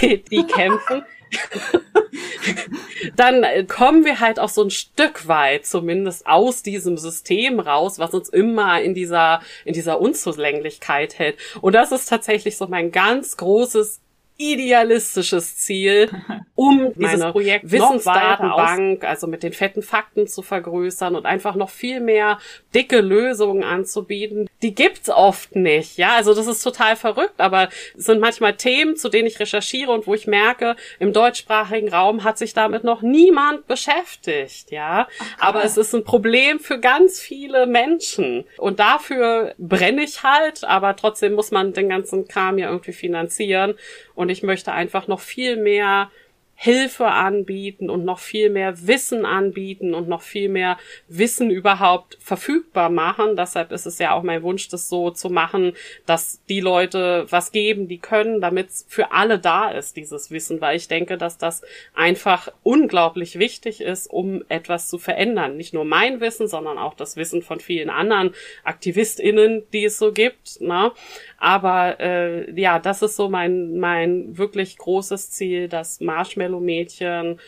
die, 0.00 0.22
die 0.24 0.44
kämpfen, 0.44 1.04
dann 3.16 3.44
kommen 3.68 4.04
wir 4.04 4.20
halt 4.20 4.38
auch 4.38 4.48
so 4.48 4.62
ein 4.62 4.70
Stück 4.70 5.28
weit 5.28 5.66
zumindest 5.66 6.26
aus 6.26 6.62
diesem 6.62 6.98
System 6.98 7.60
raus, 7.60 7.98
was 7.98 8.12
uns 8.12 8.28
immer 8.28 8.82
in 8.82 8.94
dieser, 8.94 9.40
in 9.64 9.72
dieser 9.72 10.00
Unzulänglichkeit 10.00 11.18
hält. 11.18 11.38
Und 11.60 11.74
das 11.74 11.92
ist 11.92 12.08
tatsächlich 12.08 12.56
so 12.56 12.66
mein 12.66 12.90
ganz 12.90 13.36
großes 13.36 14.01
idealistisches 14.42 15.56
Ziel, 15.56 16.10
um 16.54 16.92
dieses 16.96 17.32
Projekt 17.32 17.70
Wissensdatenbank, 17.70 19.04
also 19.04 19.26
mit 19.26 19.42
den 19.42 19.52
fetten 19.52 19.82
Fakten 19.82 20.26
zu 20.26 20.42
vergrößern 20.42 21.14
und 21.16 21.26
einfach 21.26 21.54
noch 21.54 21.70
viel 21.70 22.00
mehr 22.00 22.38
dicke 22.74 23.00
Lösungen 23.00 23.64
anzubieten. 23.64 24.48
Die 24.62 24.74
gibt's 24.74 25.08
oft 25.08 25.56
nicht, 25.56 25.96
ja, 25.98 26.14
also 26.16 26.34
das 26.34 26.46
ist 26.46 26.62
total 26.62 26.96
verrückt, 26.96 27.40
aber 27.40 27.68
es 27.96 28.04
sind 28.04 28.20
manchmal 28.20 28.56
Themen, 28.56 28.96
zu 28.96 29.08
denen 29.08 29.26
ich 29.26 29.40
recherchiere 29.40 29.92
und 29.92 30.06
wo 30.06 30.14
ich 30.14 30.26
merke, 30.26 30.76
im 30.98 31.12
deutschsprachigen 31.12 31.88
Raum 31.88 32.24
hat 32.24 32.38
sich 32.38 32.54
damit 32.54 32.84
noch 32.84 33.02
niemand 33.02 33.66
beschäftigt, 33.66 34.70
ja, 34.70 35.08
Ach, 35.18 35.48
aber 35.48 35.64
es 35.64 35.76
ist 35.76 35.94
ein 35.94 36.04
Problem 36.04 36.60
für 36.60 36.78
ganz 36.78 37.20
viele 37.20 37.66
Menschen. 37.66 38.44
Und 38.58 38.80
dafür 38.80 39.54
brenne 39.58 40.02
ich 40.02 40.22
halt, 40.22 40.64
aber 40.64 40.96
trotzdem 40.96 41.34
muss 41.34 41.50
man 41.50 41.72
den 41.72 41.88
ganzen 41.88 42.28
Kram 42.28 42.58
ja 42.58 42.68
irgendwie 42.68 42.92
finanzieren. 42.92 43.74
Und 44.14 44.28
ich 44.32 44.42
möchte 44.42 44.72
einfach 44.72 45.06
noch 45.06 45.20
viel 45.20 45.56
mehr 45.56 46.10
Hilfe 46.62 47.06
anbieten 47.06 47.90
und 47.90 48.04
noch 48.04 48.20
viel 48.20 48.48
mehr 48.48 48.86
Wissen 48.86 49.26
anbieten 49.26 49.94
und 49.94 50.08
noch 50.08 50.22
viel 50.22 50.48
mehr 50.48 50.78
Wissen 51.08 51.50
überhaupt 51.50 52.18
verfügbar 52.20 52.88
machen. 52.88 53.34
Deshalb 53.34 53.72
ist 53.72 53.84
es 53.84 53.98
ja 53.98 54.12
auch 54.12 54.22
mein 54.22 54.44
Wunsch, 54.44 54.68
das 54.68 54.88
so 54.88 55.10
zu 55.10 55.28
machen, 55.28 55.72
dass 56.06 56.40
die 56.48 56.60
Leute 56.60 57.26
was 57.30 57.50
geben, 57.50 57.88
die 57.88 57.98
können, 57.98 58.40
damit 58.40 58.68
es 58.68 58.86
für 58.88 59.10
alle 59.10 59.40
da 59.40 59.72
ist, 59.72 59.96
dieses 59.96 60.30
Wissen, 60.30 60.60
weil 60.60 60.76
ich 60.76 60.86
denke, 60.86 61.18
dass 61.18 61.36
das 61.36 61.62
einfach 61.96 62.48
unglaublich 62.62 63.40
wichtig 63.40 63.80
ist, 63.80 64.06
um 64.06 64.44
etwas 64.48 64.86
zu 64.86 64.98
verändern. 64.98 65.56
Nicht 65.56 65.74
nur 65.74 65.84
mein 65.84 66.20
Wissen, 66.20 66.46
sondern 66.46 66.78
auch 66.78 66.94
das 66.94 67.16
Wissen 67.16 67.42
von 67.42 67.58
vielen 67.58 67.90
anderen 67.90 68.36
AktivistInnen, 68.62 69.64
die 69.72 69.86
es 69.86 69.98
so 69.98 70.12
gibt. 70.12 70.60
Ne? 70.60 70.92
Aber 71.42 71.98
äh, 71.98 72.52
ja, 72.52 72.78
das 72.78 73.02
ist 73.02 73.16
so 73.16 73.28
mein, 73.28 73.80
mein 73.80 74.38
wirklich 74.38 74.78
großes 74.78 75.32
Ziel, 75.32 75.66
dass 75.66 75.98
Marshmallow-Mädchen 75.98 77.40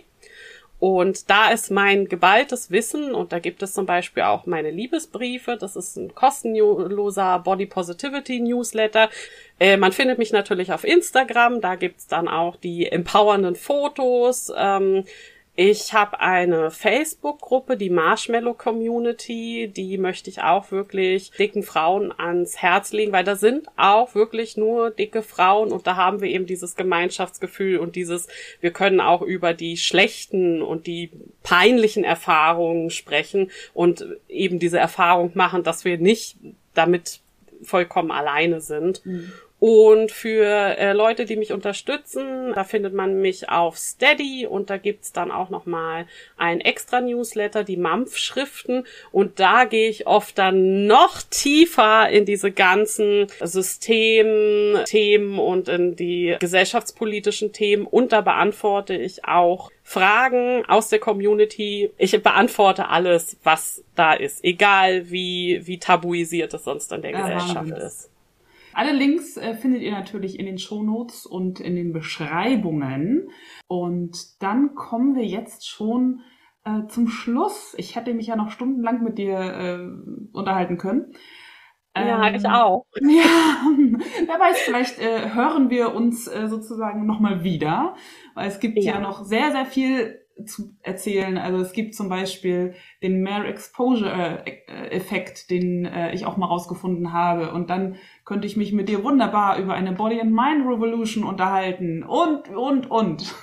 Und 0.79 1.29
da 1.29 1.51
ist 1.51 1.69
mein 1.69 2.07
geballtes 2.07 2.71
Wissen 2.71 3.13
und 3.13 3.33
da 3.33 3.37
gibt 3.37 3.61
es 3.61 3.73
zum 3.73 3.85
Beispiel 3.85 4.23
auch 4.23 4.47
meine 4.47 4.71
Liebesbriefe. 4.71 5.57
Das 5.57 5.75
ist 5.75 5.95
ein 5.95 6.15
kostenloser 6.15 7.37
Body 7.37 7.67
Positivity 7.67 8.39
Newsletter. 8.39 9.11
Äh, 9.59 9.77
man 9.77 9.91
findet 9.91 10.17
mich 10.17 10.31
natürlich 10.31 10.73
auf 10.73 10.83
Instagram. 10.83 11.61
Da 11.61 11.75
gibt's 11.75 12.07
dann 12.07 12.27
auch 12.27 12.55
die 12.55 12.91
empowernden 12.91 13.55
Fotos. 13.55 14.51
Ähm, 14.57 15.03
ich 15.59 15.91
habe 15.91 16.19
eine 16.19 16.69
Facebook-Gruppe, 16.69 17.77
die 17.77 17.89
Marshmallow 17.89 18.53
Community, 18.53 19.73
die 19.75 19.97
möchte 19.97 20.29
ich 20.29 20.43
auch 20.43 20.69
wirklich 20.69 21.31
dicken 21.31 21.63
Frauen 21.63 22.13
ans 22.15 22.57
Herz 22.57 22.91
legen, 22.91 23.11
weil 23.11 23.23
da 23.23 23.35
sind 23.35 23.67
auch 23.75 24.13
wirklich 24.13 24.55
nur 24.55 24.91
dicke 24.91 25.23
Frauen 25.23 25.71
und 25.71 25.87
da 25.87 25.95
haben 25.95 26.21
wir 26.21 26.29
eben 26.29 26.45
dieses 26.45 26.75
Gemeinschaftsgefühl 26.75 27.79
und 27.79 27.95
dieses, 27.95 28.27
wir 28.61 28.69
können 28.69 29.01
auch 29.01 29.23
über 29.23 29.55
die 29.55 29.77
schlechten 29.77 30.61
und 30.61 30.85
die 30.85 31.09
peinlichen 31.41 32.03
Erfahrungen 32.03 32.91
sprechen 32.91 33.49
und 33.73 34.05
eben 34.29 34.59
diese 34.59 34.77
Erfahrung 34.77 35.31
machen, 35.33 35.63
dass 35.63 35.85
wir 35.85 35.97
nicht 35.97 36.37
damit 36.75 37.21
vollkommen 37.63 38.11
alleine 38.11 38.61
sind. 38.61 39.03
Mhm. 39.07 39.31
Und 39.59 40.11
für 40.11 40.45
äh, 40.45 40.93
Leute, 40.93 41.25
die 41.25 41.35
mich 41.35 41.51
unterstützen, 41.51 42.53
da 42.53 42.63
findet 42.63 42.93
man 42.93 43.19
mich 43.21 43.49
auf 43.49 43.75
Steady 43.77 44.45
und 44.45 44.69
da 44.69 44.77
gibt's 44.77 45.13
dann 45.13 45.31
auch 45.31 45.49
nochmal 45.49 46.05
ein 46.37 46.61
extra 46.61 47.01
Newsletter, 47.01 47.63
die 47.63 47.77
Mampf-Schriften. 47.77 48.85
Und 49.11 49.39
da 49.39 49.65
gehe 49.65 49.89
ich 49.89 50.05
oft 50.05 50.37
dann 50.37 50.85
noch 50.85 51.23
tiefer 51.23 52.07
in 52.09 52.25
diese 52.25 52.51
ganzen 52.51 53.25
Systemthemen 53.41 55.39
und 55.39 55.69
in 55.69 55.95
die 55.95 56.35
gesellschaftspolitischen 56.39 57.51
Themen. 57.51 57.87
Und 57.87 58.11
da 58.11 58.21
beantworte 58.21 58.93
ich 58.93 59.25
auch 59.25 59.71
Fragen 59.81 60.65
aus 60.67 60.89
der 60.89 60.99
Community. 60.99 61.89
Ich 61.97 62.21
beantworte 62.21 62.89
alles, 62.89 63.37
was 63.43 63.83
da 63.95 64.13
ist, 64.13 64.43
egal 64.43 65.09
wie, 65.09 65.61
wie 65.63 65.79
tabuisiert 65.79 66.53
es 66.53 66.65
sonst 66.65 66.91
in 66.91 67.01
der 67.01 67.13
Gesellschaft 67.13 67.71
ist. 67.71 68.11
Alle 68.77 68.93
Links 68.93 69.37
äh, 69.37 69.55
findet 69.55 69.81
ihr 69.81 69.91
natürlich 69.91 70.37
in 70.37 70.45
den 70.45 70.59
Shownotes 70.59 71.25
und 71.25 71.59
in 71.59 71.75
den 71.75 71.93
Beschreibungen. 71.93 73.31
Und 73.65 74.39
dann 74.43 74.75
kommen 74.75 75.15
wir 75.15 75.25
jetzt 75.25 75.67
schon 75.67 76.21
äh, 76.63 76.85
zum 76.85 77.07
Schluss. 77.07 77.73
Ich 77.79 77.95
hätte 77.95 78.13
mich 78.13 78.27
ja 78.27 78.35
noch 78.35 78.51
stundenlang 78.51 79.01
mit 79.01 79.17
dir 79.17 79.39
äh, 79.39 79.79
unterhalten 80.31 80.77
können. 80.77 81.13
Ja, 81.95 82.29
ich 82.29 82.43
ähm, 82.45 82.51
auch. 82.51 82.85
Ja, 83.01 83.65
wer 84.27 84.39
weiß, 84.39 84.59
vielleicht 84.59 84.99
äh, 84.99 85.33
hören 85.33 85.71
wir 85.71 85.95
uns 85.95 86.27
äh, 86.27 86.47
sozusagen 86.47 87.07
nochmal 87.07 87.43
wieder, 87.43 87.95
weil 88.35 88.47
es 88.47 88.59
gibt 88.59 88.77
ja. 88.77 88.93
ja 88.93 88.99
noch 88.99 89.23
sehr, 89.23 89.53
sehr 89.53 89.65
viel 89.65 90.19
zu 90.45 90.75
erzählen. 90.81 91.37
Also 91.37 91.59
es 91.59 91.73
gibt 91.73 91.95
zum 91.95 92.09
Beispiel 92.09 92.75
den 93.01 93.21
Mere 93.21 93.47
Exposure 93.47 94.43
äh, 94.45 94.89
Effekt, 94.89 95.49
den 95.49 95.85
äh, 95.85 96.13
ich 96.13 96.25
auch 96.25 96.37
mal 96.37 96.47
rausgefunden 96.47 97.13
habe. 97.13 97.51
Und 97.51 97.69
dann 97.69 97.97
könnte 98.25 98.47
ich 98.47 98.57
mich 98.57 98.73
mit 98.73 98.89
dir 98.89 99.03
wunderbar 99.03 99.57
über 99.57 99.73
eine 99.73 99.93
Body 99.93 100.19
and 100.19 100.31
Mind 100.31 100.65
Revolution 100.65 101.23
unterhalten 101.23 102.03
und, 102.03 102.49
und, 102.49 102.89
und. 102.91 103.33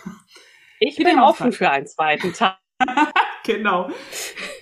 Ich 0.81 0.97
bin 0.97 1.19
offen 1.19 1.53
für 1.53 1.71
einen 1.71 1.87
zweiten 1.87 2.33
Tag. 2.33 2.59
genau. 3.45 3.89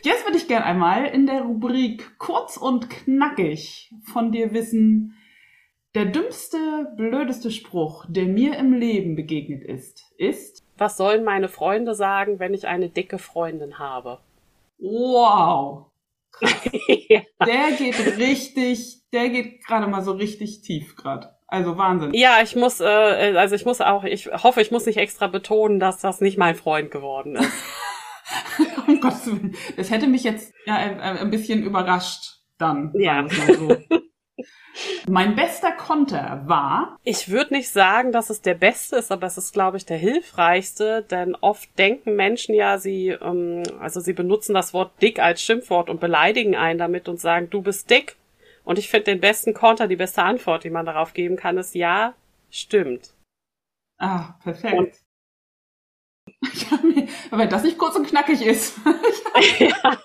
Jetzt 0.02 0.24
würde 0.24 0.36
ich 0.36 0.48
gern 0.48 0.62
einmal 0.62 1.06
in 1.06 1.26
der 1.26 1.42
Rubrik 1.42 2.18
kurz 2.18 2.56
und 2.56 2.90
knackig 2.90 3.92
von 4.12 4.32
dir 4.32 4.52
wissen, 4.52 5.16
der 5.94 6.06
dümmste, 6.06 6.92
blödeste 6.96 7.50
Spruch, 7.50 8.06
der 8.08 8.24
mir 8.24 8.56
im 8.56 8.72
Leben 8.72 9.14
begegnet 9.14 9.62
ist, 9.62 10.12
ist. 10.16 10.64
Was 10.82 10.96
sollen 10.96 11.22
meine 11.22 11.48
Freunde 11.48 11.94
sagen, 11.94 12.40
wenn 12.40 12.54
ich 12.54 12.66
eine 12.66 12.88
dicke 12.88 13.18
Freundin 13.18 13.78
habe? 13.78 14.18
Wow. 14.78 15.92
ja. 17.08 17.20
Der 17.46 17.70
geht 17.78 18.18
richtig, 18.18 19.02
der 19.12 19.28
geht 19.28 19.64
gerade 19.64 19.86
mal 19.86 20.02
so 20.02 20.10
richtig 20.10 20.62
tief 20.62 20.96
gerade. 20.96 21.36
Also 21.46 21.78
Wahnsinn. 21.78 22.12
Ja, 22.14 22.42
ich 22.42 22.56
muss, 22.56 22.80
äh, 22.80 23.36
also 23.36 23.54
ich 23.54 23.64
muss 23.64 23.80
auch, 23.80 24.02
ich 24.02 24.26
hoffe, 24.26 24.60
ich 24.60 24.72
muss 24.72 24.84
nicht 24.84 24.96
extra 24.96 25.28
betonen, 25.28 25.78
dass 25.78 26.00
das 26.00 26.20
nicht 26.20 26.36
mein 26.36 26.56
Freund 26.56 26.90
geworden 26.90 27.36
ist. 27.36 27.52
um 28.88 29.00
Gottes 29.00 29.28
Willen. 29.28 29.54
Das 29.76 29.88
hätte 29.92 30.08
mich 30.08 30.24
jetzt 30.24 30.52
ja, 30.66 30.74
ein 30.74 31.30
bisschen 31.30 31.62
überrascht 31.62 32.40
dann. 32.58 32.92
Ja. 32.96 33.24
So. 33.28 33.76
Mein 35.06 35.34
bester 35.34 35.72
Konter 35.72 36.42
war. 36.46 36.98
Ich 37.04 37.28
würde 37.28 37.54
nicht 37.54 37.68
sagen, 37.68 38.12
dass 38.12 38.30
es 38.30 38.40
der 38.40 38.54
beste 38.54 38.96
ist, 38.96 39.12
aber 39.12 39.26
es 39.26 39.36
ist, 39.36 39.52
glaube 39.52 39.76
ich, 39.76 39.84
der 39.84 39.98
hilfreichste, 39.98 41.02
denn 41.02 41.34
oft 41.34 41.68
denken 41.78 42.16
Menschen 42.16 42.54
ja, 42.54 42.78
sie, 42.78 43.08
ähm, 43.08 43.62
also 43.80 44.00
sie 44.00 44.12
benutzen 44.12 44.54
das 44.54 44.72
Wort 44.72 44.90
dick 45.02 45.18
als 45.18 45.42
Schimpfwort 45.42 45.90
und 45.90 46.00
beleidigen 46.00 46.56
einen 46.56 46.78
damit 46.78 47.08
und 47.08 47.20
sagen, 47.20 47.50
du 47.50 47.60
bist 47.62 47.90
dick. 47.90 48.16
Und 48.64 48.78
ich 48.78 48.88
finde 48.88 49.04
den 49.06 49.20
besten 49.20 49.54
Konter, 49.54 49.88
die 49.88 49.96
beste 49.96 50.22
Antwort, 50.22 50.64
die 50.64 50.70
man 50.70 50.86
darauf 50.86 51.12
geben 51.14 51.36
kann, 51.36 51.58
ist 51.58 51.74
ja, 51.74 52.14
stimmt. 52.50 53.12
Ah, 53.98 54.34
perfekt. 54.42 54.74
Und 54.78 54.92
aber 57.30 57.42
wenn 57.42 57.50
das 57.50 57.64
nicht 57.64 57.78
kurz 57.78 57.96
und 57.96 58.06
knackig 58.06 58.40
ist. 58.42 58.78
ja. 59.58 59.98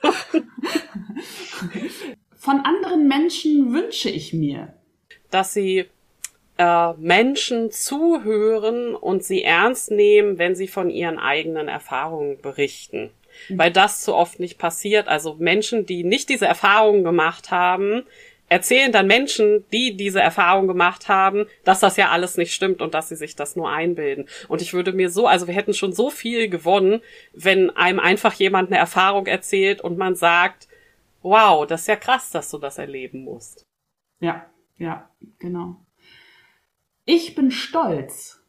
Von 2.37 2.61
anderen 2.61 3.07
Menschen 3.07 3.73
wünsche 3.73 4.09
ich 4.09 4.33
mir, 4.33 4.73
dass 5.31 5.53
sie 5.53 5.85
äh, 6.57 6.93
Menschen 6.93 7.71
zuhören 7.71 8.95
und 8.95 9.23
sie 9.23 9.43
ernst 9.43 9.91
nehmen, 9.91 10.37
wenn 10.37 10.55
sie 10.55 10.67
von 10.67 10.89
ihren 10.89 11.19
eigenen 11.19 11.67
Erfahrungen 11.67 12.39
berichten. 12.41 13.09
Mhm. 13.49 13.57
Weil 13.57 13.71
das 13.71 14.01
zu 14.01 14.13
oft 14.13 14.39
nicht 14.39 14.57
passiert. 14.57 15.07
Also 15.07 15.35
Menschen, 15.39 15.85
die 15.85 16.03
nicht 16.03 16.29
diese 16.29 16.47
Erfahrungen 16.47 17.03
gemacht 17.03 17.51
haben, 17.51 18.03
erzählen 18.49 18.91
dann 18.91 19.07
Menschen, 19.07 19.65
die 19.73 19.97
diese 19.97 20.21
Erfahrung 20.21 20.67
gemacht 20.67 21.09
haben, 21.09 21.47
dass 21.63 21.81
das 21.81 21.97
ja 21.97 22.09
alles 22.09 22.37
nicht 22.37 22.53
stimmt 22.53 22.81
und 22.81 22.93
dass 22.93 23.09
sie 23.09 23.15
sich 23.15 23.35
das 23.35 23.55
nur 23.55 23.69
einbilden. 23.69 24.27
Und 24.47 24.61
ich 24.61 24.73
würde 24.73 24.93
mir 24.93 25.09
so, 25.09 25.27
also 25.27 25.47
wir 25.47 25.53
hätten 25.53 25.73
schon 25.73 25.91
so 25.91 26.09
viel 26.09 26.47
gewonnen, 26.47 27.01
wenn 27.33 27.69
einem 27.71 27.99
einfach 27.99 28.33
jemand 28.33 28.69
eine 28.69 28.79
Erfahrung 28.79 29.27
erzählt 29.27 29.81
und 29.81 29.97
man 29.97 30.15
sagt, 30.15 30.67
wow, 31.21 31.65
das 31.65 31.81
ist 31.81 31.87
ja 31.87 31.95
krass, 31.95 32.31
dass 32.31 32.49
du 32.51 32.57
das 32.57 32.77
erleben 32.77 33.23
musst. 33.23 33.65
Ja, 34.19 34.45
ja, 34.77 35.09
genau. 35.39 35.77
Ich 37.05 37.35
bin 37.35 37.51
stolz. 37.51 38.43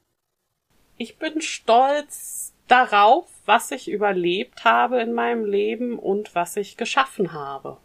Ich 0.97 1.19
bin 1.19 1.41
stolz 1.41 2.55
darauf, 2.67 3.31
was 3.47 3.71
ich 3.71 3.91
überlebt 3.91 4.65
habe 4.65 5.01
in 5.01 5.13
meinem 5.13 5.45
Leben 5.45 5.99
und 5.99 6.35
was 6.35 6.57
ich 6.57 6.77
geschaffen 6.77 7.33
habe. 7.33 7.79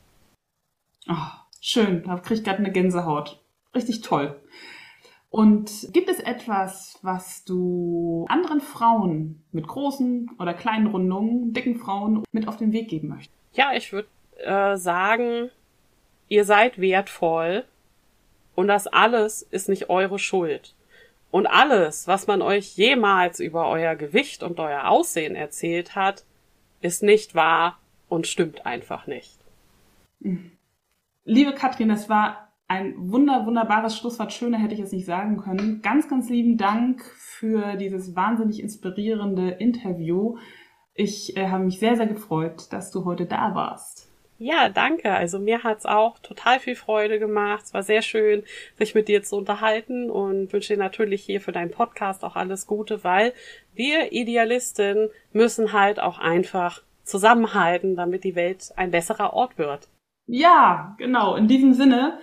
Oh, 1.08 1.32
schön, 1.62 2.04
da 2.04 2.18
kriege 2.18 2.36
ich 2.36 2.44
gerade 2.44 2.60
eine 2.60 2.72
Gänsehaut. 2.72 3.42
Richtig 3.76 4.02
toll. 4.02 4.40
Und 5.30 5.90
gibt 5.94 6.10
es 6.10 6.20
etwas, 6.20 7.00
was 7.02 7.44
du 7.44 8.26
anderen 8.30 8.62
Frauen 8.62 9.44
mit 9.52 9.68
großen 9.68 10.30
oder 10.38 10.54
kleinen 10.54 10.88
Rundungen, 10.88 11.54
dicken 11.54 11.78
Frauen 11.78 12.24
mit 12.32 12.48
auf 12.48 12.58
den 12.58 12.72
Weg 12.72 12.90
geben 12.90 13.08
möchtest? 13.08 13.36
Ja, 13.54 13.74
ich 13.74 13.92
würde 13.94 14.10
äh, 14.44 14.78
sagen, 14.78 15.50
ihr 16.28 16.46
seid 16.46 16.80
wertvoll 16.80 17.66
und 18.56 18.68
das 18.68 18.88
alles 18.88 19.42
ist 19.42 19.70
nicht 19.70 19.90
eure 19.90 20.20
Schuld. 20.20 20.76
Und 21.32 21.48
alles, 21.48 22.08
was 22.08 22.28
man 22.28 22.44
euch 22.44 22.78
jemals 22.78 23.40
über 23.40 23.68
euer 23.68 23.96
Gewicht 23.96 24.44
und 24.44 24.60
euer 24.60 24.88
Aussehen 24.88 25.36
erzählt 25.36 25.96
hat, 25.96 26.26
ist 26.82 27.02
nicht 27.02 27.34
wahr 27.34 27.80
und 28.08 28.28
stimmt 28.28 28.66
einfach 28.68 29.08
nicht. 29.08 29.40
Liebe 31.26 31.54
Katrin, 31.54 31.90
das 31.90 32.08
war 32.08 32.50
ein 32.68 32.94
wunder, 33.12 33.46
wunderbares 33.46 33.98
Schlusswort. 33.98 34.32
Schöner 34.32 34.58
hätte 34.60 34.76
ich 34.76 34.80
es 34.80 34.92
nicht 34.92 35.06
sagen 35.06 35.38
können. 35.38 35.82
Ganz, 35.82 36.08
ganz 36.08 36.30
lieben 36.30 36.58
Dank 36.58 37.04
für 37.04 37.76
dieses 37.78 38.16
wahnsinnig 38.16 38.62
inspirierende 38.62 39.50
Interview. 39.52 40.38
Ich 40.94 41.36
äh, 41.36 41.48
habe 41.50 41.64
mich 41.64 41.80
sehr, 41.80 41.96
sehr 41.96 42.08
gefreut, 42.08 42.72
dass 42.72 42.92
du 42.92 43.06
heute 43.06 43.26
da 43.26 43.56
warst. 43.56 44.13
Ja, 44.44 44.68
danke. 44.68 45.10
Also 45.14 45.40
mir 45.40 45.64
hat's 45.64 45.86
auch 45.86 46.20
total 46.20 46.60
viel 46.60 46.76
Freude 46.76 47.18
gemacht. 47.18 47.64
Es 47.64 47.74
war 47.74 47.82
sehr 47.82 48.02
schön, 48.02 48.44
sich 48.78 48.94
mit 48.94 49.08
dir 49.08 49.24
zu 49.24 49.38
unterhalten 49.38 50.10
und 50.10 50.52
wünsche 50.52 50.74
dir 50.74 50.80
natürlich 50.80 51.24
hier 51.24 51.40
für 51.40 51.54
deinen 51.54 51.72
Podcast 51.72 52.26
auch 52.26 52.36
alles 52.36 52.68
Gute, 52.68 53.06
weil 53.06 53.32
wir 53.74 54.12
Idealisten 54.12 55.08
müssen 55.32 55.72
halt 55.72 56.02
auch 56.02 56.20
einfach 56.20 56.82
zusammenhalten, 57.06 57.96
damit 57.96 58.26
die 58.26 58.36
Welt 58.36 58.74
ein 58.76 58.92
besserer 58.92 59.32
Ort 59.32 59.58
wird. 59.58 59.88
Ja, 60.28 60.94
genau. 60.98 61.38
In 61.38 61.48
diesem 61.48 61.74
Sinne, 61.74 62.20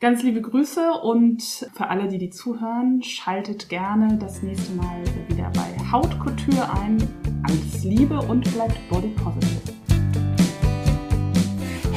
ganz 0.00 0.24
liebe 0.24 0.40
Grüße 0.40 0.90
und 0.90 1.40
für 1.40 1.86
alle, 1.86 2.08
die 2.08 2.18
die 2.18 2.30
zuhören, 2.30 3.00
schaltet 3.04 3.68
gerne 3.68 4.18
das 4.18 4.42
nächste 4.42 4.74
Mal 4.74 5.04
wieder 5.28 5.52
bei 5.54 5.92
Hautkultur 5.92 6.68
ein. 6.80 6.98
Alles 7.44 7.84
Liebe 7.84 8.18
und 8.18 8.52
bleibt 8.54 8.76
body 8.90 9.14
positive. 9.22 9.69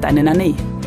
Deine 0.00 0.22
Nane. 0.22 0.77